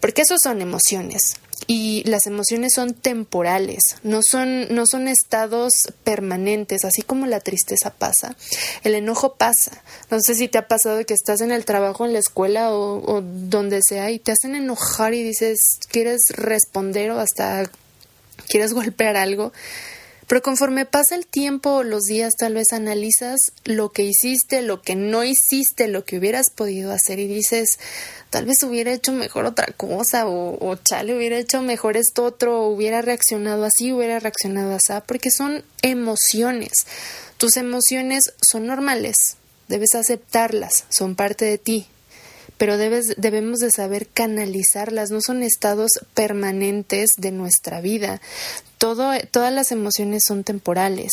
porque 0.00 0.22
eso 0.22 0.36
son 0.42 0.62
emociones, 0.62 1.34
y 1.66 2.02
las 2.04 2.26
emociones 2.26 2.72
son 2.74 2.94
temporales, 2.94 3.80
no 4.02 4.20
son, 4.28 4.74
no 4.74 4.86
son 4.86 5.08
estados 5.08 5.72
permanentes, 6.02 6.84
así 6.84 7.02
como 7.02 7.26
la 7.26 7.40
tristeza 7.40 7.90
pasa, 7.90 8.36
el 8.82 8.94
enojo 8.94 9.34
pasa. 9.34 9.82
No 10.10 10.20
sé 10.20 10.34
si 10.34 10.48
te 10.48 10.58
ha 10.58 10.68
pasado 10.68 11.04
que 11.04 11.14
estás 11.14 11.40
en 11.40 11.52
el 11.52 11.64
trabajo, 11.64 12.04
en 12.04 12.12
la 12.12 12.18
escuela 12.18 12.72
o, 12.72 12.98
o 13.04 13.22
donde 13.22 13.80
sea 13.86 14.10
y 14.10 14.18
te 14.18 14.32
hacen 14.32 14.54
enojar 14.54 15.14
y 15.14 15.22
dices, 15.22 15.58
quieres 15.90 16.20
responder 16.30 17.10
o 17.10 17.20
hasta 17.20 17.70
quieres 18.48 18.72
golpear 18.72 19.16
algo. 19.16 19.52
Pero 20.34 20.42
conforme 20.42 20.84
pasa 20.84 21.14
el 21.14 21.28
tiempo 21.28 21.84
los 21.84 22.02
días, 22.06 22.32
tal 22.36 22.54
vez 22.54 22.72
analizas 22.72 23.38
lo 23.62 23.92
que 23.92 24.02
hiciste, 24.02 24.62
lo 24.62 24.82
que 24.82 24.96
no 24.96 25.22
hiciste, 25.22 25.86
lo 25.86 26.04
que 26.04 26.18
hubieras 26.18 26.46
podido 26.52 26.90
hacer 26.90 27.20
y 27.20 27.28
dices, 27.28 27.78
tal 28.30 28.44
vez 28.44 28.60
hubiera 28.64 28.92
hecho 28.92 29.12
mejor 29.12 29.44
otra 29.44 29.68
cosa 29.76 30.26
o, 30.26 30.58
o 30.58 30.74
chale, 30.74 31.16
hubiera 31.16 31.38
hecho 31.38 31.62
mejor 31.62 31.96
esto 31.96 32.24
otro, 32.24 32.66
hubiera 32.66 33.00
reaccionado 33.00 33.64
así, 33.64 33.92
hubiera 33.92 34.18
reaccionado 34.18 34.74
así, 34.74 34.92
porque 35.06 35.30
son 35.30 35.62
emociones. 35.82 36.72
Tus 37.38 37.56
emociones 37.56 38.24
son 38.42 38.66
normales, 38.66 39.36
debes 39.68 39.94
aceptarlas, 39.94 40.84
son 40.88 41.14
parte 41.14 41.44
de 41.44 41.58
ti, 41.58 41.86
pero 42.64 42.78
debemos 42.78 43.58
de 43.58 43.70
saber 43.70 44.06
canalizarlas, 44.06 45.10
no 45.10 45.20
son 45.20 45.42
estados 45.42 45.90
permanentes 46.14 47.10
de 47.18 47.30
nuestra 47.30 47.82
vida. 47.82 48.22
Todo, 48.78 49.12
todas 49.30 49.52
las 49.52 49.70
emociones 49.70 50.22
son 50.26 50.44
temporales. 50.44 51.10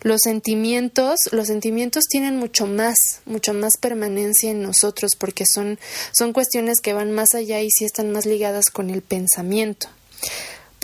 Los 0.00 0.20
sentimientos, 0.24 1.18
los 1.32 1.48
sentimientos 1.48 2.04
tienen 2.08 2.38
mucho 2.38 2.66
más, 2.66 2.96
mucho 3.26 3.52
más 3.52 3.74
permanencia 3.78 4.50
en 4.50 4.62
nosotros 4.62 5.16
porque 5.18 5.44
son, 5.44 5.78
son 6.12 6.32
cuestiones 6.32 6.80
que 6.80 6.94
van 6.94 7.12
más 7.12 7.34
allá 7.34 7.60
y 7.60 7.68
sí 7.68 7.84
están 7.84 8.10
más 8.10 8.24
ligadas 8.24 8.70
con 8.72 8.88
el 8.88 9.02
pensamiento. 9.02 9.88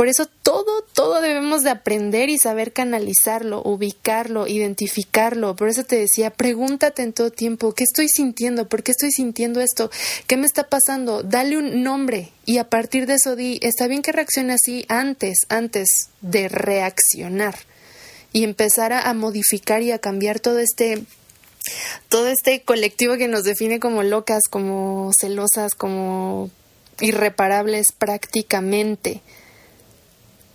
Por 0.03 0.09
eso 0.09 0.27
todo, 0.27 0.83
todo 0.95 1.21
debemos 1.21 1.63
de 1.63 1.71
aprender 1.71 2.29
y 2.29 2.37
saber 2.37 2.73
canalizarlo, 2.73 3.63
ubicarlo, 3.63 4.49
identificarlo. 4.49 5.55
Por 5.55 5.69
eso 5.69 5.85
te 5.85 5.95
decía, 5.95 6.31
pregúntate 6.31 7.03
en 7.03 7.13
todo 7.13 7.31
tiempo, 7.31 7.73
¿qué 7.73 7.85
estoy 7.85 8.09
sintiendo? 8.09 8.69
¿Por 8.69 8.83
qué 8.83 8.91
estoy 8.91 9.13
sintiendo 9.13 9.61
esto? 9.61 9.93
¿Qué 10.27 10.37
me 10.37 10.47
está 10.47 10.65
pasando? 10.65 11.23
Dale 11.23 11.57
un 11.57 11.85
nombre 11.85 12.33
y 12.45 12.59
a 12.59 12.69
partir 12.69 13.07
de 13.07 13.15
eso 13.15 13.37
di, 13.37 13.61
está 13.63 13.87
bien 13.87 14.03
que 14.03 14.11
reaccione 14.11 14.55
así 14.55 14.85
antes, 14.89 15.47
antes 15.49 15.87
de 16.21 16.49
reaccionar 16.49 17.55
y 18.33 18.43
empezar 18.43 18.93
a, 18.93 19.09
a 19.09 19.15
modificar 19.15 19.83
y 19.83 19.93
a 19.93 20.01
cambiar 20.01 20.41
todo 20.41 20.59
este 20.59 21.05
todo 22.09 22.27
este 22.27 22.63
colectivo 22.63 23.17
que 23.19 23.29
nos 23.29 23.45
define 23.45 23.79
como 23.79 24.03
locas, 24.03 24.43
como 24.51 25.13
celosas, 25.21 25.75
como 25.77 26.51
irreparables 26.99 27.87
prácticamente. 27.97 29.23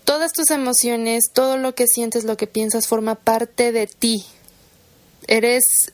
Todas 0.08 0.32
tus 0.32 0.52
emociones, 0.52 1.26
todo 1.34 1.58
lo 1.58 1.76
que 1.76 1.86
sientes, 1.86 2.24
lo 2.24 2.38
que 2.38 2.48
piensas 2.48 2.88
forma 2.88 3.15
parte 3.15 3.74
de 3.74 3.88
ti. 3.88 4.26
Eres 5.28 5.91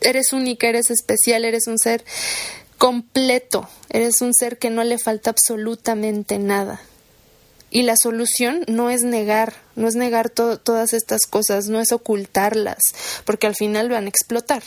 eres 0.00 0.32
única, 0.32 0.68
eres 0.68 0.90
especial, 0.90 1.44
eres 1.44 1.68
un 1.68 1.78
ser 1.78 2.04
completo, 2.78 3.68
eres 3.90 4.20
un 4.22 4.34
ser 4.34 4.58
que 4.58 4.70
no 4.70 4.82
le 4.82 4.98
falta 4.98 5.30
absolutamente 5.30 6.40
nada. 6.40 6.80
Y 7.70 7.82
la 7.82 7.94
solución 7.96 8.64
no 8.66 8.90
es 8.90 9.02
negar, 9.02 9.54
no 9.76 9.86
es 9.86 9.94
negar 9.94 10.28
todas 10.28 10.92
estas 10.92 11.26
cosas, 11.30 11.68
no 11.68 11.78
es 11.78 11.92
ocultarlas, 11.92 12.80
porque 13.24 13.46
al 13.46 13.54
final 13.54 13.88
van 13.88 14.06
a 14.06 14.08
explotar. 14.08 14.64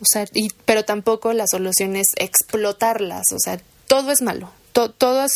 O 0.00 0.06
sea, 0.10 0.24
pero 0.64 0.86
tampoco 0.86 1.34
la 1.34 1.46
solución 1.46 1.96
es 1.96 2.06
explotarlas, 2.16 3.24
o 3.30 3.38
sea, 3.38 3.60
todo 3.88 4.10
es 4.10 4.22
malo, 4.22 4.50
todo 4.72 5.22
es 5.22 5.34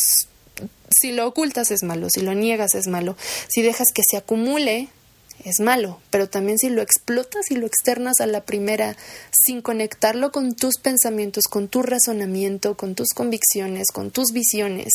si 0.91 1.11
lo 1.11 1.27
ocultas 1.27 1.71
es 1.71 1.83
malo, 1.83 2.07
si 2.09 2.21
lo 2.21 2.33
niegas 2.33 2.75
es 2.75 2.87
malo, 2.87 3.15
si 3.47 3.61
dejas 3.61 3.91
que 3.93 4.01
se 4.09 4.17
acumule 4.17 4.89
es 5.45 5.59
malo, 5.59 5.99
pero 6.09 6.29
también 6.29 6.57
si 6.57 6.69
lo 6.69 6.81
explotas 6.81 7.49
y 7.49 7.55
lo 7.55 7.65
externas 7.65 8.19
a 8.19 8.25
la 8.25 8.41
primera 8.41 8.97
sin 9.31 9.61
conectarlo 9.61 10.31
con 10.31 10.53
tus 10.53 10.79
pensamientos, 10.79 11.45
con 11.45 11.69
tu 11.69 11.81
razonamiento, 11.81 12.75
con 12.75 12.95
tus 12.95 13.09
convicciones, 13.09 13.87
con 13.93 14.11
tus 14.11 14.31
visiones, 14.33 14.89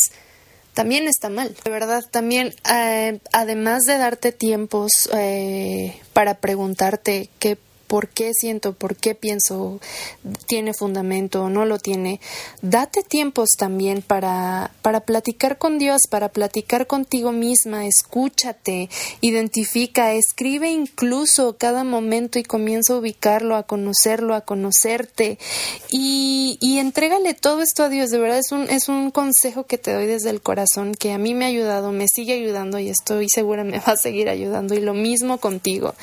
también 0.74 1.06
está 1.06 1.30
mal. 1.30 1.56
De 1.64 1.70
verdad, 1.70 2.04
también, 2.10 2.52
eh, 2.70 3.20
además 3.32 3.84
de 3.84 3.96
darte 3.96 4.32
tiempos 4.32 5.08
eh, 5.14 6.00
para 6.12 6.34
preguntarte 6.34 7.30
qué 7.38 7.56
por 7.94 8.08
qué 8.08 8.34
siento, 8.34 8.72
por 8.72 8.96
qué 8.96 9.14
pienso, 9.14 9.78
tiene 10.48 10.74
fundamento 10.74 11.44
o 11.44 11.48
no 11.48 11.64
lo 11.64 11.78
tiene. 11.78 12.20
Date 12.60 13.04
tiempos 13.04 13.50
también 13.56 14.02
para, 14.02 14.72
para 14.82 15.02
platicar 15.02 15.58
con 15.58 15.78
Dios, 15.78 16.00
para 16.10 16.30
platicar 16.30 16.88
contigo 16.88 17.30
misma, 17.30 17.86
escúchate, 17.86 18.90
identifica, 19.20 20.12
escribe 20.12 20.72
incluso 20.72 21.56
cada 21.56 21.84
momento 21.84 22.40
y 22.40 22.42
comienza 22.42 22.94
a 22.94 22.96
ubicarlo, 22.96 23.54
a 23.54 23.62
conocerlo, 23.62 24.34
a 24.34 24.40
conocerte 24.40 25.38
y, 25.88 26.58
y 26.60 26.78
entrégale 26.78 27.34
todo 27.34 27.62
esto 27.62 27.84
a 27.84 27.88
Dios. 27.88 28.10
De 28.10 28.18
verdad 28.18 28.40
es 28.40 28.50
un, 28.50 28.68
es 28.70 28.88
un 28.88 29.12
consejo 29.12 29.66
que 29.66 29.78
te 29.78 29.92
doy 29.92 30.06
desde 30.06 30.30
el 30.30 30.40
corazón 30.40 30.96
que 30.96 31.12
a 31.12 31.18
mí 31.18 31.32
me 31.32 31.44
ha 31.44 31.48
ayudado, 31.48 31.92
me 31.92 32.06
sigue 32.12 32.32
ayudando 32.32 32.80
y 32.80 32.88
estoy 32.88 33.28
segura 33.28 33.62
me 33.62 33.78
va 33.78 33.92
a 33.92 33.96
seguir 33.96 34.28
ayudando 34.28 34.74
y 34.74 34.80
lo 34.80 34.94
mismo 34.94 35.38
contigo 35.38 35.94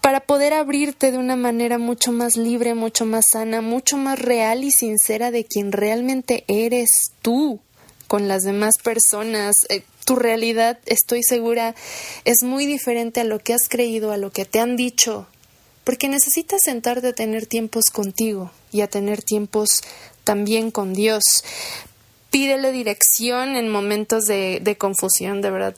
para 0.00 0.20
poder 0.20 0.54
abrirte 0.54 1.12
de 1.12 1.18
una 1.18 1.36
manera 1.36 1.78
mucho 1.78 2.12
más 2.12 2.36
libre, 2.36 2.74
mucho 2.74 3.04
más 3.04 3.24
sana, 3.32 3.60
mucho 3.60 3.96
más 3.96 4.18
real 4.18 4.64
y 4.64 4.70
sincera 4.70 5.30
de 5.30 5.44
quien 5.44 5.72
realmente 5.72 6.44
eres 6.48 6.88
tú 7.22 7.60
con 8.06 8.28
las 8.28 8.42
demás 8.42 8.74
personas. 8.82 9.54
Eh, 9.68 9.82
tu 10.04 10.16
realidad, 10.16 10.78
estoy 10.86 11.22
segura, 11.22 11.74
es 12.24 12.42
muy 12.42 12.64
diferente 12.64 13.20
a 13.20 13.24
lo 13.24 13.38
que 13.40 13.52
has 13.52 13.68
creído, 13.68 14.10
a 14.10 14.16
lo 14.16 14.30
que 14.30 14.46
te 14.46 14.58
han 14.58 14.76
dicho, 14.76 15.26
porque 15.84 16.08
necesitas 16.08 16.62
sentarte 16.64 17.08
a 17.08 17.12
tener 17.12 17.46
tiempos 17.46 17.84
contigo 17.92 18.50
y 18.72 18.80
a 18.80 18.88
tener 18.88 19.22
tiempos 19.22 19.82
también 20.24 20.70
con 20.70 20.94
Dios. 20.94 21.22
Pídele 22.30 22.72
dirección 22.72 23.56
en 23.56 23.68
momentos 23.68 24.24
de, 24.24 24.60
de 24.62 24.76
confusión, 24.78 25.42
de 25.42 25.50
verdad 25.50 25.74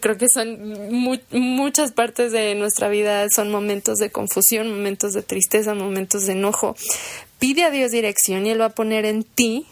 creo 0.00 0.16
que 0.16 0.26
son 0.32 0.88
muchas 1.30 1.92
partes 1.92 2.32
de 2.32 2.54
nuestra 2.54 2.88
vida 2.88 3.26
son 3.34 3.50
momentos 3.50 3.98
de 3.98 4.10
confusión, 4.10 4.70
momentos 4.70 5.12
de 5.12 5.22
tristeza, 5.22 5.74
momentos 5.74 6.26
de 6.26 6.32
enojo. 6.32 6.76
Pide 7.38 7.64
a 7.64 7.70
Dios 7.70 7.90
dirección 7.90 8.46
y 8.46 8.50
Él 8.50 8.60
va 8.60 8.66
a 8.66 8.74
poner 8.74 9.04
en 9.04 9.24
ti, 9.24 9.66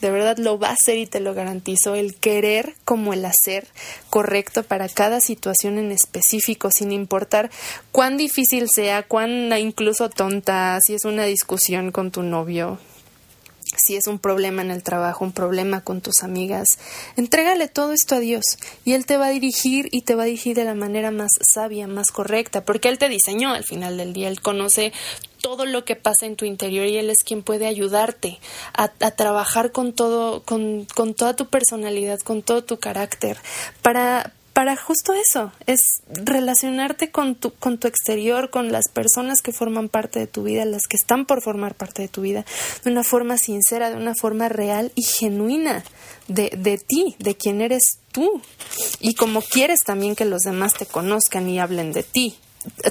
de 0.00 0.10
verdad 0.10 0.36
lo 0.38 0.58
va 0.58 0.68
a 0.68 0.72
hacer 0.72 0.98
y 0.98 1.06
te 1.06 1.20
lo 1.20 1.34
garantizo, 1.34 1.94
el 1.94 2.14
querer 2.16 2.74
como 2.84 3.14
el 3.14 3.24
hacer 3.24 3.66
correcto 4.10 4.62
para 4.62 4.88
cada 4.88 5.20
situación 5.20 5.78
en 5.78 5.92
específico, 5.92 6.70
sin 6.70 6.92
importar 6.92 7.50
cuán 7.92 8.16
difícil 8.16 8.68
sea, 8.68 9.02
cuán 9.02 9.50
incluso 9.58 10.10
tonta, 10.10 10.78
si 10.82 10.94
es 10.94 11.04
una 11.04 11.24
discusión 11.24 11.92
con 11.92 12.10
tu 12.10 12.22
novio, 12.22 12.78
si 13.76 13.96
es 13.96 14.06
un 14.06 14.18
problema 14.18 14.62
en 14.62 14.70
el 14.70 14.82
trabajo, 14.82 15.24
un 15.24 15.32
problema 15.32 15.80
con 15.80 16.00
tus 16.00 16.22
amigas, 16.22 16.66
entrégale 17.16 17.68
todo 17.68 17.92
esto 17.92 18.16
a 18.16 18.20
Dios 18.20 18.44
y 18.84 18.92
Él 18.92 19.06
te 19.06 19.16
va 19.16 19.26
a 19.26 19.30
dirigir 19.30 19.88
y 19.90 20.02
te 20.02 20.14
va 20.14 20.22
a 20.22 20.26
dirigir 20.26 20.56
de 20.56 20.64
la 20.64 20.74
manera 20.74 21.10
más 21.10 21.30
sabia, 21.42 21.86
más 21.86 22.10
correcta, 22.10 22.64
porque 22.64 22.88
Él 22.88 22.98
te 22.98 23.08
diseñó 23.08 23.52
al 23.52 23.64
final 23.64 23.96
del 23.96 24.12
día, 24.12 24.28
Él 24.28 24.40
conoce 24.40 24.92
todo 25.40 25.66
lo 25.66 25.84
que 25.84 25.96
pasa 25.96 26.26
en 26.26 26.36
tu 26.36 26.44
interior 26.44 26.86
y 26.86 26.96
Él 26.96 27.10
es 27.10 27.22
quien 27.24 27.42
puede 27.42 27.66
ayudarte 27.66 28.38
a, 28.72 28.88
trabajar 28.88 29.72
con 29.72 29.92
todo, 29.92 30.42
con, 30.42 30.86
con 30.94 31.14
toda 31.14 31.36
tu 31.36 31.46
personalidad, 31.46 32.18
con 32.20 32.42
todo 32.42 32.64
tu 32.64 32.78
carácter, 32.78 33.38
para, 33.82 34.32
para 34.56 34.74
justo 34.74 35.12
eso, 35.12 35.52
es 35.66 35.80
relacionarte 36.08 37.10
con 37.10 37.34
tu, 37.34 37.52
con 37.52 37.76
tu 37.76 37.88
exterior, 37.88 38.48
con 38.48 38.72
las 38.72 38.88
personas 38.88 39.42
que 39.42 39.52
forman 39.52 39.90
parte 39.90 40.18
de 40.18 40.26
tu 40.26 40.44
vida, 40.44 40.64
las 40.64 40.86
que 40.86 40.96
están 40.96 41.26
por 41.26 41.42
formar 41.42 41.74
parte 41.74 42.00
de 42.00 42.08
tu 42.08 42.22
vida, 42.22 42.46
de 42.82 42.90
una 42.90 43.04
forma 43.04 43.36
sincera, 43.36 43.90
de 43.90 43.96
una 43.96 44.14
forma 44.14 44.48
real 44.48 44.92
y 44.94 45.02
genuina 45.02 45.84
de, 46.28 46.48
de 46.56 46.78
ti, 46.78 47.16
de 47.18 47.36
quién 47.36 47.60
eres 47.60 47.98
tú, 48.12 48.40
y 48.98 49.12
como 49.12 49.42
quieres 49.42 49.80
también 49.84 50.16
que 50.16 50.24
los 50.24 50.40
demás 50.40 50.72
te 50.72 50.86
conozcan 50.86 51.50
y 51.50 51.60
hablen 51.60 51.92
de 51.92 52.02
ti. 52.02 52.38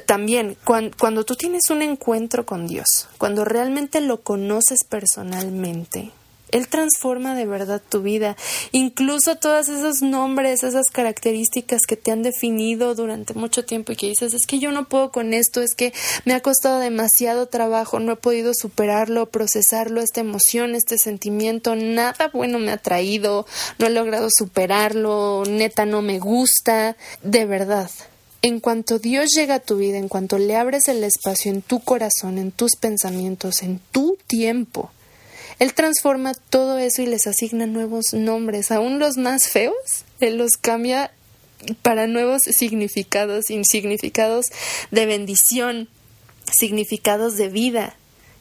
También, 0.05 0.57
cuando, 0.65 0.95
cuando 0.99 1.23
tú 1.23 1.33
tienes 1.33 1.71
un 1.71 1.81
encuentro 1.81 2.45
con 2.45 2.67
Dios, 2.67 3.09
cuando 3.17 3.43
realmente 3.43 4.01
lo 4.01 4.21
conoces 4.21 4.83
personalmente, 4.87 6.11
él 6.51 6.67
transforma 6.67 7.35
de 7.35 7.45
verdad 7.45 7.81
tu 7.87 8.01
vida. 8.01 8.35
Incluso 8.71 9.35
todos 9.35 9.67
esos 9.69 10.01
nombres, 10.01 10.63
esas 10.63 10.87
características 10.91 11.81
que 11.87 11.97
te 11.97 12.11
han 12.11 12.23
definido 12.23 12.95
durante 12.95 13.33
mucho 13.33 13.65
tiempo 13.65 13.91
y 13.91 13.95
que 13.95 14.07
dices, 14.07 14.33
es 14.33 14.45
que 14.47 14.59
yo 14.59 14.71
no 14.71 14.87
puedo 14.87 15.11
con 15.11 15.33
esto, 15.33 15.61
es 15.61 15.75
que 15.75 15.93
me 16.23 16.33
ha 16.33 16.41
costado 16.41 16.79
demasiado 16.79 17.47
trabajo, 17.47 17.99
no 17.99 18.13
he 18.13 18.17
podido 18.17 18.53
superarlo, 18.53 19.27
procesarlo, 19.27 20.01
esta 20.01 20.21
emoción, 20.21 20.75
este 20.75 20.97
sentimiento, 20.97 21.75
nada 21.75 22.29
bueno 22.33 22.59
me 22.59 22.71
ha 22.71 22.77
traído, 22.77 23.45
no 23.79 23.87
he 23.87 23.89
logrado 23.89 24.29
superarlo, 24.31 25.43
neta 25.47 25.85
no 25.85 26.01
me 26.01 26.19
gusta. 26.19 26.95
De 27.23 27.45
verdad, 27.45 27.89
en 28.41 28.59
cuanto 28.59 28.99
Dios 28.99 29.31
llega 29.35 29.55
a 29.55 29.59
tu 29.59 29.77
vida, 29.77 29.97
en 29.97 30.07
cuanto 30.07 30.37
le 30.37 30.55
abres 30.55 30.87
el 30.87 31.03
espacio 31.03 31.51
en 31.51 31.61
tu 31.61 31.79
corazón, 31.79 32.37
en 32.37 32.51
tus 32.51 32.75
pensamientos, 32.75 33.63
en 33.63 33.79
tu 33.91 34.17
tiempo, 34.27 34.91
él 35.59 35.73
transforma 35.73 36.33
todo 36.49 36.77
eso 36.77 37.01
y 37.01 37.05
les 37.05 37.27
asigna 37.27 37.65
nuevos 37.65 38.13
nombres, 38.13 38.71
aún 38.71 38.99
los 38.99 39.17
más 39.17 39.47
feos, 39.47 39.75
Él 40.19 40.37
los 40.37 40.51
cambia 40.59 41.11
para 41.81 42.07
nuevos 42.07 42.41
significados, 42.43 43.45
significados 43.47 44.47
de 44.91 45.05
bendición, 45.05 45.87
significados 46.51 47.37
de 47.37 47.47
vida. 47.47 47.95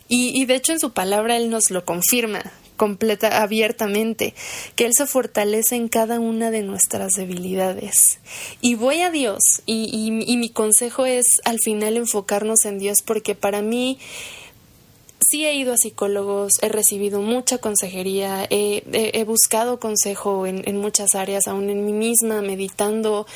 Y, 0.08 0.38
y, 0.38 0.44
de 0.44 0.56
hecho 0.56 0.72
en 0.72 0.80
su 0.80 0.92
palabra 0.92 1.36
Él 1.36 1.50
nos 1.50 1.70
lo 1.70 1.84
confirma, 1.84 2.42
completa, 2.76 3.42
abiertamente, 3.42 4.34
que 4.74 4.84
Él 4.84 4.92
se 4.94 5.06
fortalece 5.06 5.76
en 5.76 5.88
cada 5.88 6.18
una 6.18 6.50
de 6.50 6.62
nuestras 6.62 7.12
debilidades. 7.12 8.18
Y 8.60 8.74
voy 8.74 9.00
a 9.02 9.10
Dios, 9.10 9.38
y, 9.66 10.12
y 10.26 10.36
mi 10.36 10.50
consejo 10.50 11.06
es 11.06 11.24
al 11.44 11.60
final 11.60 11.96
enfocarnos 11.96 12.64
en 12.64 12.78
Dios, 12.80 12.98
porque 13.06 13.36
para 13.36 13.62
mí 13.62 13.98
sí 15.28 15.44
he 15.44 15.54
ido 15.54 15.72
a 15.72 15.76
psicólogos, 15.76 16.52
he 16.62 16.68
recibido 16.68 17.20
mucha 17.20 17.58
consejería, 17.58 18.46
he, 18.50 19.24
buscado 19.24 19.80
consejo 19.80 20.46
en, 20.46 20.76
muchas 20.76 21.14
áreas, 21.14 21.46
aún 21.46 21.70
en 21.70 21.84
mí 21.84 21.92
misma, 21.92 22.42
meditando. 22.42 23.26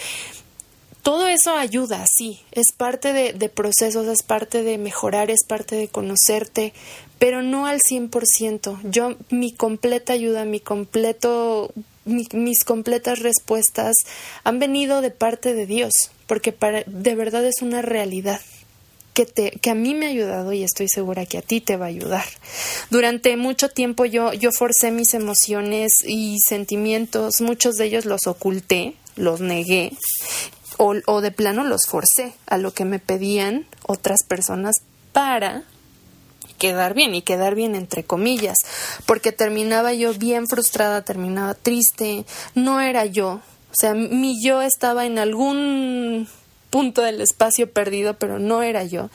Todo 1.03 1.27
eso 1.27 1.55
ayuda, 1.55 2.05
sí, 2.07 2.41
es 2.53 2.73
parte 2.77 3.13
de, 3.13 3.49
procesos, 3.49 4.07
es 4.09 4.23
parte 4.23 4.63
de 4.63 4.79
mejorar, 4.79 5.31
es 5.31 5.45
parte 5.47 5.77
de 5.77 5.89
conocerte, 5.89 6.75
pero 7.19 7.43
no 7.43 7.67
al 7.67 7.81
100%. 7.81 8.79
Yo, 8.91 9.17
mi 9.31 9.53
completa 9.53 10.13
ayuda, 10.13 10.45
mi 10.45 10.61
completo, 10.61 11.73
mis 12.05 12.65
completas 12.65 13.21
respuestas 13.21 13.95
han 14.45 14.59
venido 14.59 15.01
de 15.01 15.11
parte 15.11 15.55
de 15.55 15.67
Dios, 15.67 15.93
porque 16.27 16.53
para, 16.53 16.83
de 16.85 17.15
verdad 17.15 17.45
es 17.45 17.63
una 17.63 17.81
realidad 17.81 18.41
que, 19.19 19.27
te, 19.27 19.51
que 19.51 19.71
a 19.71 19.75
mí 19.75 19.97
me 19.97 20.07
ha 20.07 20.11
ayudado 20.11 20.53
y 20.53 20.63
estoy 20.63 20.87
segura 20.89 21.27
que 21.27 21.39
a 21.39 21.43
ti 21.43 21.61
te 21.61 21.77
va 21.77 21.87
a 21.87 21.89
ayudar. 21.89 22.25
Durante 22.89 23.37
mucho 23.37 23.69
tiempo 23.69 24.05
yo, 24.05 24.33
yo 24.33 24.53
forcé 24.53 24.93
mis 24.93 25.13
emociones 25.13 26.05
y 26.07 26.39
sentimientos, 26.39 27.41
muchos 27.41 27.75
de 27.75 27.87
ellos 27.87 28.05
los 28.05 28.29
oculté, 28.29 28.95
los 29.17 29.41
negué 29.41 29.91
o, 30.77 30.95
o 31.07 31.21
de 31.21 31.33
plano 31.33 31.65
los 31.65 31.87
forcé 31.89 32.33
a 32.47 32.59
lo 32.59 32.73
que 32.73 32.85
me 32.85 33.01
pedían 33.01 33.67
otras 33.89 34.21
personas 34.23 34.77
para 35.13 35.65
quedar 36.57 36.95
bien 36.95 37.17
y 37.17 37.23
quedar 37.23 37.57
bien 37.57 37.75
entre 37.75 38.05
comillas, 38.05 38.57
porque 39.05 39.33
terminaba 39.33 39.95
yo 39.95 40.15
bien 40.15 40.47
frustrada, 40.47 41.03
terminaba 41.03 41.55
triste, 41.55 42.25
no 42.55 42.81
era 42.81 43.05
yo, 43.05 43.41
o 43.71 43.75
sea, 43.75 43.95
mi 43.95 44.41
yo 44.41 44.63
estaba 44.63 45.07
en 45.07 45.19
algún 45.19 46.29
punto 46.71 47.03
del 47.03 47.21
espacio 47.21 47.73
perdido, 47.73 48.15
pero 48.19 48.39
no 48.39 48.63
era 48.63 48.85
yo. 48.85 49.11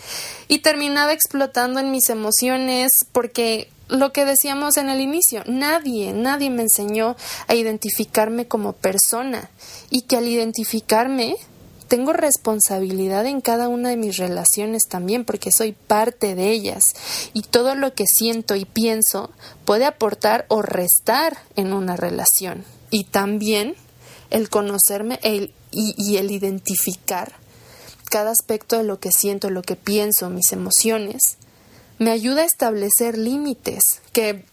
Y 0.47 0.59
terminaba 0.59 1.13
explotando 1.13 1.79
en 1.79 1.91
mis 1.91 2.09
emociones 2.09 2.91
porque 3.11 3.69
lo 3.89 4.11
que 4.11 4.25
decíamos 4.25 4.77
en 4.77 4.89
el 4.89 5.01
inicio, 5.01 5.43
nadie, 5.45 6.13
nadie 6.13 6.49
me 6.49 6.63
enseñó 6.63 7.15
a 7.47 7.55
identificarme 7.55 8.47
como 8.47 8.73
persona 8.73 9.49
y 9.89 10.03
que 10.03 10.17
al 10.17 10.27
identificarme 10.27 11.35
tengo 11.87 12.13
responsabilidad 12.13 13.25
en 13.27 13.41
cada 13.41 13.67
una 13.67 13.89
de 13.89 13.97
mis 13.97 14.17
relaciones 14.17 14.83
también 14.89 15.25
porque 15.25 15.51
soy 15.51 15.73
parte 15.73 16.33
de 16.33 16.49
ellas 16.49 16.83
y 17.33 17.43
todo 17.43 17.75
lo 17.75 17.93
que 17.93 18.05
siento 18.07 18.55
y 18.55 18.65
pienso 18.65 19.29
puede 19.65 19.85
aportar 19.85 20.45
o 20.47 20.63
restar 20.63 21.37
en 21.55 21.71
una 21.73 21.95
relación 21.95 22.63
y 22.89 23.03
también 23.03 23.75
el 24.31 24.49
conocerme 24.49 25.19
y, 25.23 25.51
y 25.71 26.17
el 26.17 26.31
identificar 26.31 27.42
cada 28.13 28.29
aspecto 28.29 28.77
de 28.77 28.83
lo 28.83 28.99
que 28.99 29.11
siento, 29.11 29.49
lo 29.49 29.63
que 29.63 29.75
pienso, 29.75 30.29
mis 30.29 30.51
emociones, 30.51 31.19
me 31.97 32.11
ayuda 32.11 32.43
a 32.43 32.45
establecer 32.45 33.17
límites 33.17 33.81
que 34.11 34.45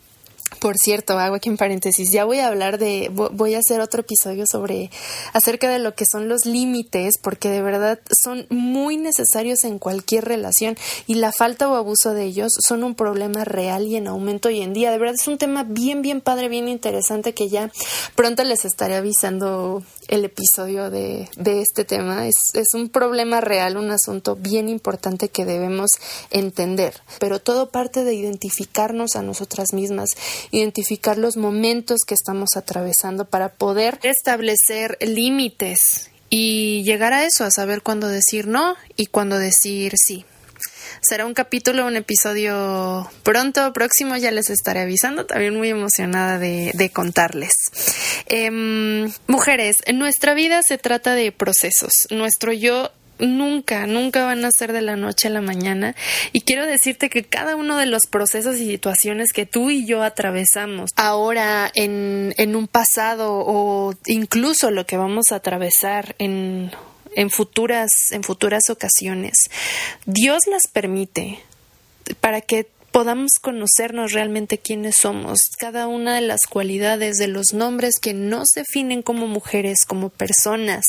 por 0.58 0.76
cierto, 0.76 1.18
hago 1.18 1.36
aquí 1.36 1.48
en 1.48 1.56
paréntesis, 1.56 2.10
ya 2.12 2.24
voy 2.24 2.38
a 2.38 2.48
hablar 2.48 2.78
de, 2.78 3.08
voy 3.10 3.54
a 3.54 3.58
hacer 3.58 3.80
otro 3.80 4.00
episodio 4.00 4.44
sobre 4.46 4.90
acerca 5.32 5.70
de 5.70 5.78
lo 5.78 5.94
que 5.94 6.04
son 6.10 6.28
los 6.28 6.44
límites, 6.44 7.14
porque 7.22 7.48
de 7.48 7.62
verdad 7.62 8.00
son 8.22 8.46
muy 8.50 8.96
necesarios 8.96 9.64
en 9.64 9.78
cualquier 9.78 10.24
relación 10.24 10.76
y 11.06 11.14
la 11.14 11.32
falta 11.32 11.68
o 11.68 11.76
abuso 11.76 12.12
de 12.12 12.24
ellos 12.24 12.52
son 12.66 12.82
un 12.82 12.94
problema 12.94 13.44
real 13.44 13.86
y 13.86 13.96
en 13.96 14.08
aumento 14.08 14.48
hoy 14.48 14.60
en 14.60 14.74
día. 14.74 14.90
De 14.90 14.98
verdad 14.98 15.14
es 15.18 15.28
un 15.28 15.38
tema 15.38 15.64
bien, 15.64 16.02
bien 16.02 16.20
padre, 16.20 16.48
bien 16.48 16.68
interesante 16.68 17.32
que 17.32 17.48
ya 17.48 17.70
pronto 18.14 18.44
les 18.44 18.64
estaré 18.64 18.96
avisando 18.96 19.82
el 20.10 20.24
episodio 20.24 20.90
de, 20.90 21.28
este 21.36 21.84
tema. 21.84 22.26
Es, 22.26 22.34
es 22.54 22.74
un 22.74 22.88
problema 22.88 23.40
real, 23.40 23.76
un 23.76 23.90
asunto 23.90 24.36
bien 24.36 24.68
importante 24.68 25.28
que 25.28 25.44
debemos 25.44 25.90
entender, 26.30 27.00
pero 27.20 27.38
todo 27.38 27.70
parte 27.70 28.04
de 28.04 28.14
identificarnos 28.14 29.16
a 29.16 29.22
nosotras 29.22 29.72
mismas 29.72 30.10
identificar 30.50 31.16
los 31.16 31.36
momentos 31.36 32.00
que 32.06 32.14
estamos 32.14 32.50
atravesando 32.56 33.24
para 33.24 33.50
poder 33.54 34.00
establecer 34.02 34.98
límites 35.00 35.78
y 36.28 36.82
llegar 36.82 37.12
a 37.12 37.24
eso, 37.24 37.44
a 37.44 37.50
saber 37.50 37.82
cuándo 37.82 38.08
decir 38.08 38.46
no 38.46 38.76
y 38.96 39.06
cuándo 39.06 39.38
decir 39.38 39.94
sí. 39.96 40.24
Será 41.02 41.24
un 41.26 41.34
capítulo, 41.34 41.86
un 41.86 41.96
episodio 41.96 43.10
pronto, 43.22 43.72
próximo, 43.72 44.16
ya 44.16 44.30
les 44.30 44.50
estaré 44.50 44.80
avisando, 44.80 45.24
también 45.24 45.56
muy 45.56 45.70
emocionada 45.70 46.38
de, 46.38 46.90
contarles. 46.92 47.52
Em, 48.26 49.10
mujeres, 49.26 49.76
en 49.86 49.98
nuestra 49.98 50.34
vida 50.34 50.60
se 50.62 50.76
trata 50.76 51.14
de 51.14 51.32
procesos. 51.32 51.92
Nuestro 52.10 52.52
yo 52.52 52.90
nunca, 53.18 53.86
nunca 53.86 54.24
van 54.24 54.44
a 54.44 54.50
ser 54.50 54.72
de 54.72 54.82
la 54.82 54.96
noche 54.96 55.28
a 55.28 55.30
la 55.30 55.40
mañana. 55.40 55.94
Y 56.32 56.42
quiero 56.42 56.66
decirte 56.66 57.08
que 57.08 57.24
cada 57.24 57.56
uno 57.56 57.76
de 57.76 57.86
los 57.86 58.06
procesos 58.06 58.56
y 58.56 58.66
situaciones 58.66 59.32
que 59.32 59.46
tú 59.46 59.70
y 59.70 59.86
yo 59.86 60.02
atravesamos 60.02 60.90
ahora 60.96 61.70
en, 61.74 62.34
en 62.36 62.56
un 62.56 62.68
pasado 62.68 63.32
o 63.32 63.94
incluso 64.06 64.70
lo 64.70 64.86
que 64.86 64.96
vamos 64.96 65.26
a 65.30 65.36
atravesar 65.36 66.14
en, 66.18 66.70
en 67.14 67.30
futuras, 67.30 67.90
en 68.10 68.22
futuras 68.22 68.70
ocasiones, 68.70 69.34
Dios 70.06 70.46
las 70.46 70.68
permite 70.68 71.40
para 72.20 72.40
que 72.40 72.68
podamos 72.92 73.32
conocernos 73.40 74.12
realmente 74.12 74.58
quiénes 74.58 74.96
somos, 75.00 75.38
cada 75.58 75.86
una 75.86 76.16
de 76.16 76.22
las 76.22 76.40
cualidades 76.48 77.16
de 77.16 77.28
los 77.28 77.52
nombres 77.52 77.98
que 78.00 78.14
nos 78.14 78.48
definen 78.54 79.02
como 79.02 79.26
mujeres, 79.26 79.84
como 79.86 80.08
personas, 80.10 80.84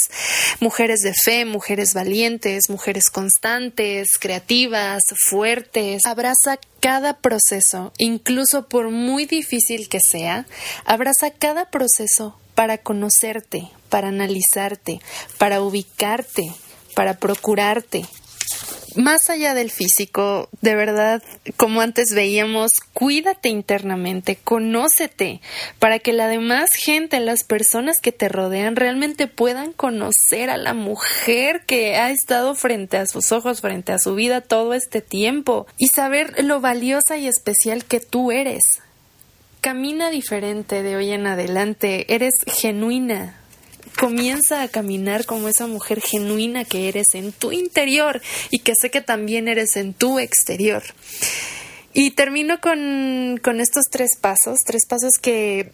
mujeres 0.60 1.02
de 1.02 1.14
fe, 1.14 1.46
mujeres 1.46 1.94
valientes, 1.94 2.70
mujeres 2.70 3.10
constantes, 3.10 4.18
creativas, 4.20 5.04
fuertes. 5.30 6.06
Abraza 6.06 6.60
cada 6.80 7.18
proceso, 7.18 7.94
incluso 7.98 8.68
por 8.68 8.90
muy 8.90 9.26
difícil 9.26 9.88
que 9.90 10.00
sea, 10.00 10.46
abraza 10.86 11.32
cada 11.32 11.70
proceso 11.70 12.38
para 12.56 12.78
conocerte, 12.80 13.70
para 13.90 14.10
analizarte, 14.10 15.00
para 15.38 15.62
ubicarte, 15.62 16.52
para 16.96 17.18
procurarte, 17.18 18.06
más 18.96 19.30
allá 19.30 19.54
del 19.54 19.72
físico, 19.72 20.50
de 20.62 20.76
verdad, 20.76 21.22
como 21.58 21.82
antes 21.82 22.14
veíamos, 22.14 22.72
cuídate 22.94 23.50
internamente, 23.50 24.38
conócete, 24.44 25.42
para 25.80 26.00
que 26.00 26.14
la 26.14 26.28
demás 26.28 26.70
gente, 26.76 27.20
las 27.20 27.44
personas 27.44 28.00
que 28.02 28.12
te 28.12 28.30
rodean, 28.30 28.76
realmente 28.76 29.28
puedan 29.28 29.74
conocer 29.74 30.50
a 30.50 30.58
la 30.58 30.74
mujer 30.74 31.64
que 31.66 31.96
ha 31.96 32.12
estado 32.12 32.56
frente 32.56 32.98
a 32.98 33.08
sus 33.08 33.32
ojos, 33.32 33.62
frente 33.62 33.92
a 33.92 34.00
su 34.00 34.16
vida 34.16 34.42
todo 34.42 34.74
este 34.74 35.02
tiempo, 35.02 35.68
y 35.78 35.88
saber 35.88 36.44
lo 36.44 36.62
valiosa 36.62 37.18
y 37.18 37.28
especial 37.28 37.86
que 37.86 38.00
tú 38.00 38.32
eres. 38.32 38.62
Camina 39.62 40.10
diferente 40.10 40.82
de 40.82 40.96
hoy 40.96 41.12
en 41.12 41.28
adelante, 41.28 42.14
eres 42.14 42.34
genuina, 42.48 43.41
comienza 44.02 44.64
a 44.64 44.68
caminar 44.68 45.28
como 45.28 45.48
esa 45.48 45.68
mujer 45.68 46.02
genuina 46.02 46.66
que 46.66 46.90
eres 46.90 47.14
en 47.14 47.32
tu 47.32 47.52
interior 47.52 48.20
y 48.50 48.58
que 48.58 48.74
sé 48.74 48.90
que 48.90 49.02
también 49.02 49.48
eres 49.48 49.78
en 49.78 49.94
tu 49.94 50.18
exterior. 50.18 50.82
Y 51.94 52.10
termino 52.10 52.60
con, 52.62 53.40
con 53.44 53.60
estos 53.60 53.86
tres 53.92 54.18
pasos, 54.20 54.58
tres 54.66 54.88
pasos 54.88 55.12
que, 55.22 55.72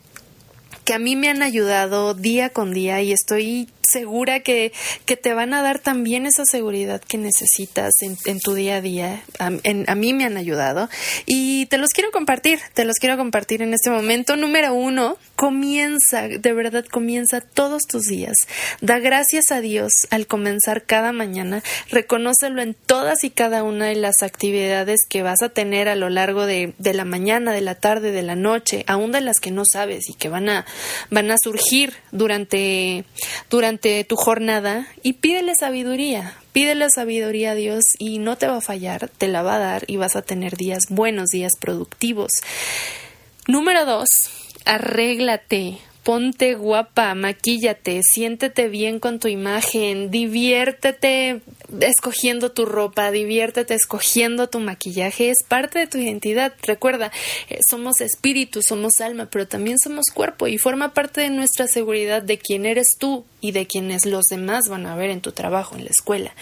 que 0.88 0.94
a 0.94 1.00
mí 1.00 1.18
me 1.18 1.28
han 1.28 1.44
ayudado 1.44 2.14
día 2.14 2.50
con 2.50 2.74
día 2.74 3.02
y 3.02 3.12
estoy 3.12 3.68
segura 3.92 4.42
que, 4.42 4.72
que 5.06 5.16
te 5.18 5.34
van 5.34 5.54
a 5.54 5.62
dar 5.62 5.80
también 5.80 6.26
esa 6.26 6.44
seguridad 6.46 7.02
que 7.02 7.18
necesitas 7.18 7.92
en, 8.02 8.18
en 8.26 8.40
tu 8.40 8.54
día 8.54 8.78
a 8.78 8.82
día. 8.82 9.24
A, 9.40 9.48
a, 9.48 9.96
mí 9.96 10.14
me 10.14 10.26
han 10.26 10.38
ayudado 10.38 10.90
y 11.26 11.66
te 11.68 11.78
los 11.78 11.90
quiero 11.92 12.12
compartir, 12.12 12.60
te 12.74 12.86
los 12.86 12.98
quiero 12.98 13.18
compartir 13.18 13.62
en 13.62 13.74
este 13.74 13.90
momento. 13.90 14.36
Número 14.36 14.74
uno, 14.74 15.18
comienza, 15.36 16.28
de 16.28 16.54
verdad 16.54 16.86
comienza 16.86 17.42
todos 17.42 17.84
tus 17.84 18.04
días. 18.04 18.36
Da 18.82 19.00
gracias 19.00 19.52
a 19.52 19.62
Dios 19.62 19.92
al 20.10 20.28
comenzar 20.28 20.84
cada 20.84 21.12
mañana. 21.12 21.64
Reconócelo 21.90 22.62
en 22.62 22.74
todas 22.74 23.24
y 23.24 23.30
cada 23.30 23.64
una 23.64 23.88
de 23.88 23.96
las 23.96 24.22
actividades 24.22 25.00
que 25.08 25.24
vas 25.24 25.42
a 25.42 25.50
tener 25.50 25.88
a 25.88 25.96
lo 25.96 26.10
largo 26.10 26.46
de, 26.46 26.74
de 26.78 26.94
la 26.94 27.06
mañana, 27.06 27.52
de 27.52 27.62
la 27.62 27.76
tarde, 27.76 28.12
de 28.12 28.24
la 28.24 28.36
noche, 28.36 28.84
aún 28.88 29.12
de 29.12 29.22
las 29.22 29.40
que 29.40 29.52
no 29.52 29.64
sabes 29.66 30.10
y 30.10 30.14
que 30.14 30.30
van 30.30 30.50
a, 30.50 30.66
van 31.10 31.32
a 31.32 31.36
surgir 31.42 31.94
durante, 32.12 33.06
durante 33.50 34.04
tu 34.04 34.16
jornada 34.16 34.88
y 35.04 35.14
pídele 35.14 35.54
sabiduría. 35.60 36.38
Pídele 36.52 36.88
sabiduría 36.90 37.52
a 37.52 37.56
Dios 37.56 37.84
y 38.00 38.18
no 38.20 38.38
te 38.38 38.48
va 38.48 38.58
a 38.58 38.62
fallar, 38.62 39.10
te 39.18 39.28
la 39.28 39.44
va 39.44 39.56
a 39.56 39.60
dar 39.60 39.84
y 39.88 39.98
vas 39.98 40.16
a 40.16 40.24
tener 40.24 40.58
días 40.58 40.86
buenos, 40.90 41.28
días 41.28 41.54
productivos. 41.60 42.32
Número 43.48 43.86
dos, 43.86 44.08
arréglate 44.66 45.80
ponte 46.08 46.56
guapa, 46.56 47.16
maquíllate, 47.16 48.02
siéntete 48.02 48.70
bien 48.70 48.98
con 48.98 49.20
tu 49.20 49.28
imagen, 49.28 50.10
diviértete 50.10 51.42
escogiendo 51.82 52.54
tu 52.54 52.66
ropa, 52.66 53.12
diviértete 53.12 53.74
escogiendo 53.74 54.48
tu 54.48 54.62
maquillaje, 54.62 55.32
es 55.32 55.44
parte 55.46 55.80
de 55.80 55.88
tu 55.88 55.98
identidad. 55.98 56.54
Recuerda, 56.64 57.12
eh, 57.50 57.60
somos 57.70 58.00
espíritu, 58.00 58.62
somos 58.62 59.02
alma, 59.02 59.28
pero 59.30 59.50
también 59.50 59.80
somos 59.80 60.06
cuerpo 60.14 60.48
y 60.48 60.58
forma 60.58 60.94
parte 60.94 61.20
de 61.20 61.30
nuestra 61.30 61.68
seguridad 61.68 62.22
de 62.22 62.38
quién 62.38 62.66
eres 62.66 62.96
tú 62.98 63.26
y 63.42 63.52
de 63.52 63.68
quienes 63.68 64.06
los 64.06 64.28
demás 64.28 64.70
van 64.70 64.86
a 64.86 64.96
ver 64.96 65.10
en 65.10 65.20
tu 65.20 65.34
trabajo, 65.34 65.76
en 65.76 65.84
la 65.84 65.92
escuela. 65.92 66.34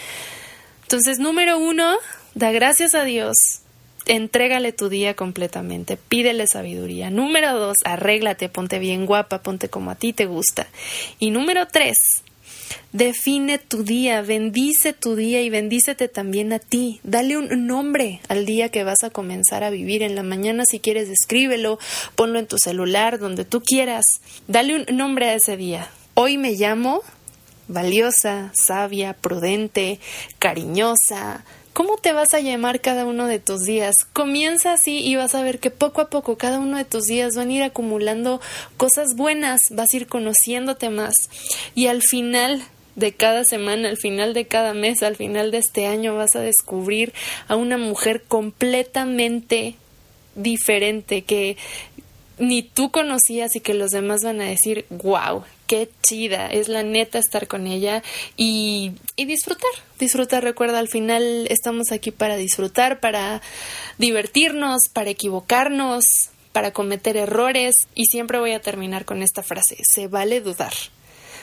Entonces, 0.82 1.18
número 1.18 1.58
uno, 1.58 1.96
da 2.36 2.52
gracias 2.52 2.94
a 2.94 3.02
Dios 3.02 3.62
entrégale 4.06 4.72
tu 4.72 4.88
día 4.88 5.14
completamente, 5.14 5.96
pídele 5.96 6.46
sabiduría. 6.46 7.10
Número 7.10 7.58
dos, 7.58 7.76
arréglate, 7.84 8.48
ponte 8.48 8.78
bien 8.78 9.06
guapa, 9.06 9.42
ponte 9.42 9.68
como 9.68 9.90
a 9.90 9.96
ti 9.96 10.12
te 10.12 10.26
gusta. 10.26 10.66
Y 11.18 11.30
número 11.30 11.66
tres, 11.66 11.96
define 12.92 13.58
tu 13.58 13.82
día, 13.82 14.22
bendice 14.22 14.92
tu 14.92 15.16
día 15.16 15.42
y 15.42 15.50
bendícete 15.50 16.08
también 16.08 16.52
a 16.52 16.58
ti. 16.58 17.00
Dale 17.02 17.36
un 17.36 17.66
nombre 17.66 18.20
al 18.28 18.46
día 18.46 18.70
que 18.70 18.84
vas 18.84 19.02
a 19.02 19.10
comenzar 19.10 19.64
a 19.64 19.70
vivir. 19.70 20.02
En 20.02 20.14
la 20.14 20.22
mañana, 20.22 20.64
si 20.68 20.80
quieres, 20.80 21.08
escríbelo, 21.08 21.78
ponlo 22.14 22.38
en 22.38 22.46
tu 22.46 22.58
celular, 22.58 23.18
donde 23.18 23.44
tú 23.44 23.60
quieras. 23.60 24.04
Dale 24.48 24.76
un 24.76 24.96
nombre 24.96 25.28
a 25.28 25.34
ese 25.34 25.56
día. 25.56 25.90
Hoy 26.14 26.38
me 26.38 26.52
llamo 26.52 27.02
valiosa, 27.68 28.52
sabia, 28.54 29.12
prudente, 29.14 29.98
cariñosa, 30.38 31.44
¿Cómo 31.76 31.98
te 31.98 32.14
vas 32.14 32.32
a 32.32 32.40
llamar 32.40 32.80
cada 32.80 33.04
uno 33.04 33.26
de 33.26 33.38
tus 33.38 33.64
días? 33.64 33.96
Comienza 34.14 34.72
así 34.72 35.00
y 35.00 35.14
vas 35.16 35.34
a 35.34 35.42
ver 35.42 35.58
que 35.58 35.70
poco 35.70 36.00
a 36.00 36.08
poco 36.08 36.38
cada 36.38 36.58
uno 36.58 36.78
de 36.78 36.86
tus 36.86 37.04
días 37.04 37.36
van 37.36 37.50
a 37.50 37.52
ir 37.52 37.62
acumulando 37.62 38.40
cosas 38.78 39.14
buenas, 39.14 39.60
vas 39.72 39.92
a 39.92 39.96
ir 39.98 40.06
conociéndote 40.06 40.88
más 40.88 41.12
y 41.74 41.88
al 41.88 42.00
final 42.00 42.62
de 42.94 43.12
cada 43.12 43.44
semana, 43.44 43.90
al 43.90 43.98
final 43.98 44.32
de 44.32 44.46
cada 44.46 44.72
mes, 44.72 45.02
al 45.02 45.16
final 45.16 45.50
de 45.50 45.58
este 45.58 45.86
año 45.86 46.16
vas 46.16 46.34
a 46.34 46.40
descubrir 46.40 47.12
a 47.46 47.56
una 47.56 47.76
mujer 47.76 48.22
completamente 48.26 49.74
diferente 50.34 51.24
que 51.24 51.58
ni 52.38 52.62
tú 52.62 52.90
conocías 52.90 53.56
y 53.56 53.60
que 53.60 53.74
los 53.74 53.90
demás 53.90 54.20
van 54.22 54.40
a 54.40 54.44
decir, 54.44 54.86
wow, 54.90 55.44
qué 55.66 55.88
chida, 56.02 56.48
es 56.48 56.68
la 56.68 56.82
neta 56.82 57.18
estar 57.18 57.48
con 57.48 57.66
ella 57.66 58.02
y, 58.36 58.92
y 59.16 59.24
disfrutar, 59.24 59.70
disfrutar, 59.98 60.44
recuerda, 60.44 60.78
al 60.78 60.88
final 60.88 61.46
estamos 61.50 61.92
aquí 61.92 62.10
para 62.10 62.36
disfrutar, 62.36 63.00
para 63.00 63.42
divertirnos, 63.98 64.82
para 64.92 65.10
equivocarnos, 65.10 66.04
para 66.52 66.72
cometer 66.72 67.16
errores 67.16 67.74
y 67.94 68.06
siempre 68.06 68.38
voy 68.38 68.52
a 68.52 68.60
terminar 68.60 69.04
con 69.04 69.22
esta 69.22 69.42
frase, 69.42 69.76
se 69.82 70.06
vale 70.08 70.40
dudar, 70.40 70.72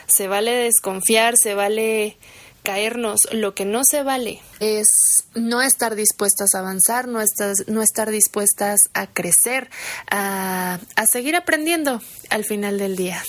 se 0.07 0.27
vale 0.27 0.51
desconfiar, 0.51 1.35
se 1.37 1.53
vale 1.53 2.17
caernos. 2.63 3.19
Lo 3.31 3.53
que 3.53 3.65
no 3.65 3.81
se 3.83 4.03
vale 4.03 4.41
es 4.59 4.87
no 5.35 5.61
estar 5.61 5.95
dispuestas 5.95 6.55
a 6.55 6.59
avanzar, 6.59 7.07
no, 7.07 7.19
no 7.67 7.81
estar 7.81 8.09
dispuestas 8.09 8.79
a 8.93 9.07
crecer, 9.07 9.69
a, 10.09 10.79
a 10.95 11.05
seguir 11.05 11.35
aprendiendo 11.35 12.01
al 12.29 12.45
final 12.45 12.79
del 12.79 12.95
día. 12.95 13.21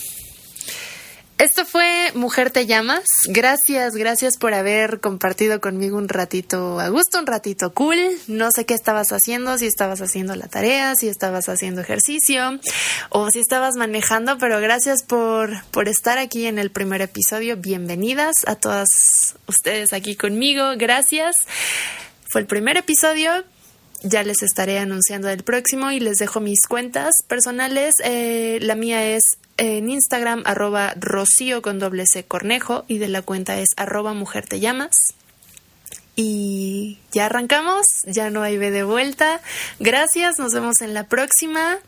Esto 1.44 1.66
fue 1.66 2.10
Mujer 2.14 2.50
Te 2.50 2.64
Llamas. 2.64 3.04
Gracias, 3.28 3.96
gracias 3.96 4.38
por 4.38 4.54
haber 4.54 5.00
compartido 5.00 5.60
conmigo 5.60 5.98
un 5.98 6.08
ratito 6.08 6.80
a 6.80 6.88
gusto, 6.88 7.18
un 7.18 7.26
ratito 7.26 7.74
cool. 7.74 7.98
No 8.28 8.48
sé 8.50 8.64
qué 8.64 8.72
estabas 8.72 9.08
haciendo, 9.12 9.58
si 9.58 9.66
estabas 9.66 10.00
haciendo 10.00 10.34
la 10.36 10.48
tarea, 10.48 10.94
si 10.94 11.06
estabas 11.06 11.50
haciendo 11.50 11.82
ejercicio 11.82 12.58
o 13.10 13.30
si 13.30 13.40
estabas 13.40 13.74
manejando, 13.76 14.38
pero 14.38 14.58
gracias 14.58 15.02
por, 15.02 15.62
por 15.64 15.86
estar 15.86 16.16
aquí 16.16 16.46
en 16.46 16.58
el 16.58 16.70
primer 16.70 17.02
episodio. 17.02 17.58
Bienvenidas 17.58 18.36
a 18.46 18.56
todas 18.56 18.88
ustedes 19.46 19.92
aquí 19.92 20.16
conmigo. 20.16 20.72
Gracias. 20.78 21.36
Fue 22.30 22.40
el 22.40 22.46
primer 22.46 22.78
episodio 22.78 23.44
ya 24.06 24.22
les 24.22 24.42
estaré 24.42 24.78
anunciando 24.78 25.30
el 25.30 25.44
próximo 25.44 25.90
y 25.90 25.98
les 25.98 26.18
dejo 26.18 26.38
mis 26.38 26.66
cuentas 26.66 27.14
personales. 27.26 27.94
Eh, 28.04 28.58
la 28.60 28.74
mía 28.74 29.06
es 29.06 29.22
en 29.56 29.88
Instagram 29.90 30.42
arroba 30.46 30.94
rocío 30.96 31.62
con 31.62 31.78
doble 31.78 32.04
C 32.06 32.24
cornejo 32.24 32.84
y 32.88 32.98
de 32.98 33.08
la 33.08 33.22
cuenta 33.22 33.58
es 33.58 33.68
arroba 33.76 34.14
mujer 34.14 34.46
te 34.46 34.60
llamas. 34.60 34.92
Y 36.16 36.98
ya 37.12 37.26
arrancamos, 37.26 37.84
ya 38.06 38.30
no 38.30 38.42
hay 38.42 38.56
ve 38.56 38.70
de 38.70 38.84
vuelta. 38.84 39.40
Gracias, 39.80 40.38
nos 40.38 40.52
vemos 40.52 40.80
en 40.80 40.94
la 40.94 41.08
próxima, 41.08 41.78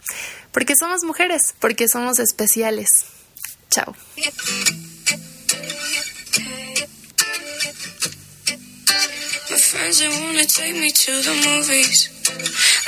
porque 0.50 0.74
somos 0.76 1.04
mujeres, 1.04 1.40
porque 1.60 1.88
somos 1.88 2.18
especiales. 2.18 2.88
Chao. 3.70 3.94
friends, 9.66 10.54
take 10.54 10.74
me 10.74 10.90
to 10.90 11.12
the 11.22 11.34
movies. 11.44 12.10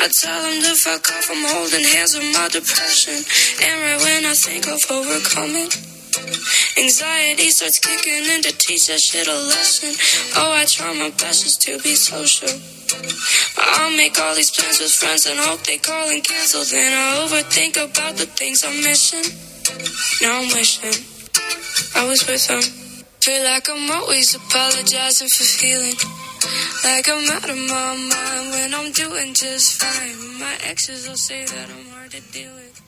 I 0.01 0.07
tell 0.07 0.43
them 0.43 0.63
to 0.63 0.75
fuck 0.79 1.11
off, 1.11 1.27
I'm 1.31 1.43
holding 1.43 1.83
hands 1.83 2.15
with 2.15 2.31
my 2.33 2.47
depression. 2.47 3.19
And 3.67 3.77
right 3.83 3.99
when 3.99 4.31
I 4.31 4.35
think 4.35 4.71
of 4.71 4.79
overcoming, 4.87 5.67
anxiety 6.79 7.51
starts 7.51 7.83
kicking 7.83 8.23
in 8.31 8.43
to 8.47 8.53
teach 8.55 8.87
that 8.87 9.01
shit 9.01 9.27
a 9.27 9.35
lesson. 9.35 9.91
Oh, 10.39 10.55
I 10.55 10.65
try 10.67 10.95
my 10.95 11.11
best 11.11 11.43
just 11.43 11.63
to 11.63 11.83
be 11.83 11.99
social. 11.99 12.49
I'll 13.59 13.91
make 13.97 14.19
all 14.21 14.35
these 14.37 14.55
plans 14.55 14.79
with 14.79 14.93
friends 14.93 15.27
and 15.27 15.39
hope 15.39 15.67
they 15.67 15.79
call 15.79 16.09
and 16.09 16.23
cancel. 16.23 16.63
Then 16.63 16.95
I 16.95 17.27
overthink 17.27 17.75
about 17.75 18.17
the 18.17 18.27
things 18.27 18.63
I'm 18.63 18.79
missing. 18.79 19.27
Now 20.23 20.39
I'm 20.39 20.49
wishing 20.55 20.95
I 21.99 22.07
was 22.07 22.23
with 22.27 22.47
them. 22.47 22.63
Feel 23.19 23.43
like 23.43 23.69
I'm 23.69 23.91
always 23.91 24.35
apologizing 24.35 25.29
for 25.29 25.45
feeling 25.45 26.28
like 26.85 27.09
I'm 27.09 27.31
out 27.31 27.49
of 27.49 27.57
my 27.57 27.97
mind 27.97 28.51
when 28.51 28.75
I'm 28.75 28.93
doing 28.93 29.35
just 29.35 29.83
fine. 29.83 30.41
My 30.41 30.57
exes 30.65 31.09
will 31.09 31.17
say 31.17 31.45
that 31.45 31.69
I'm 31.71 31.87
hard 31.87 32.11
to 32.13 32.21
deal 32.33 32.55
with. 32.55 32.88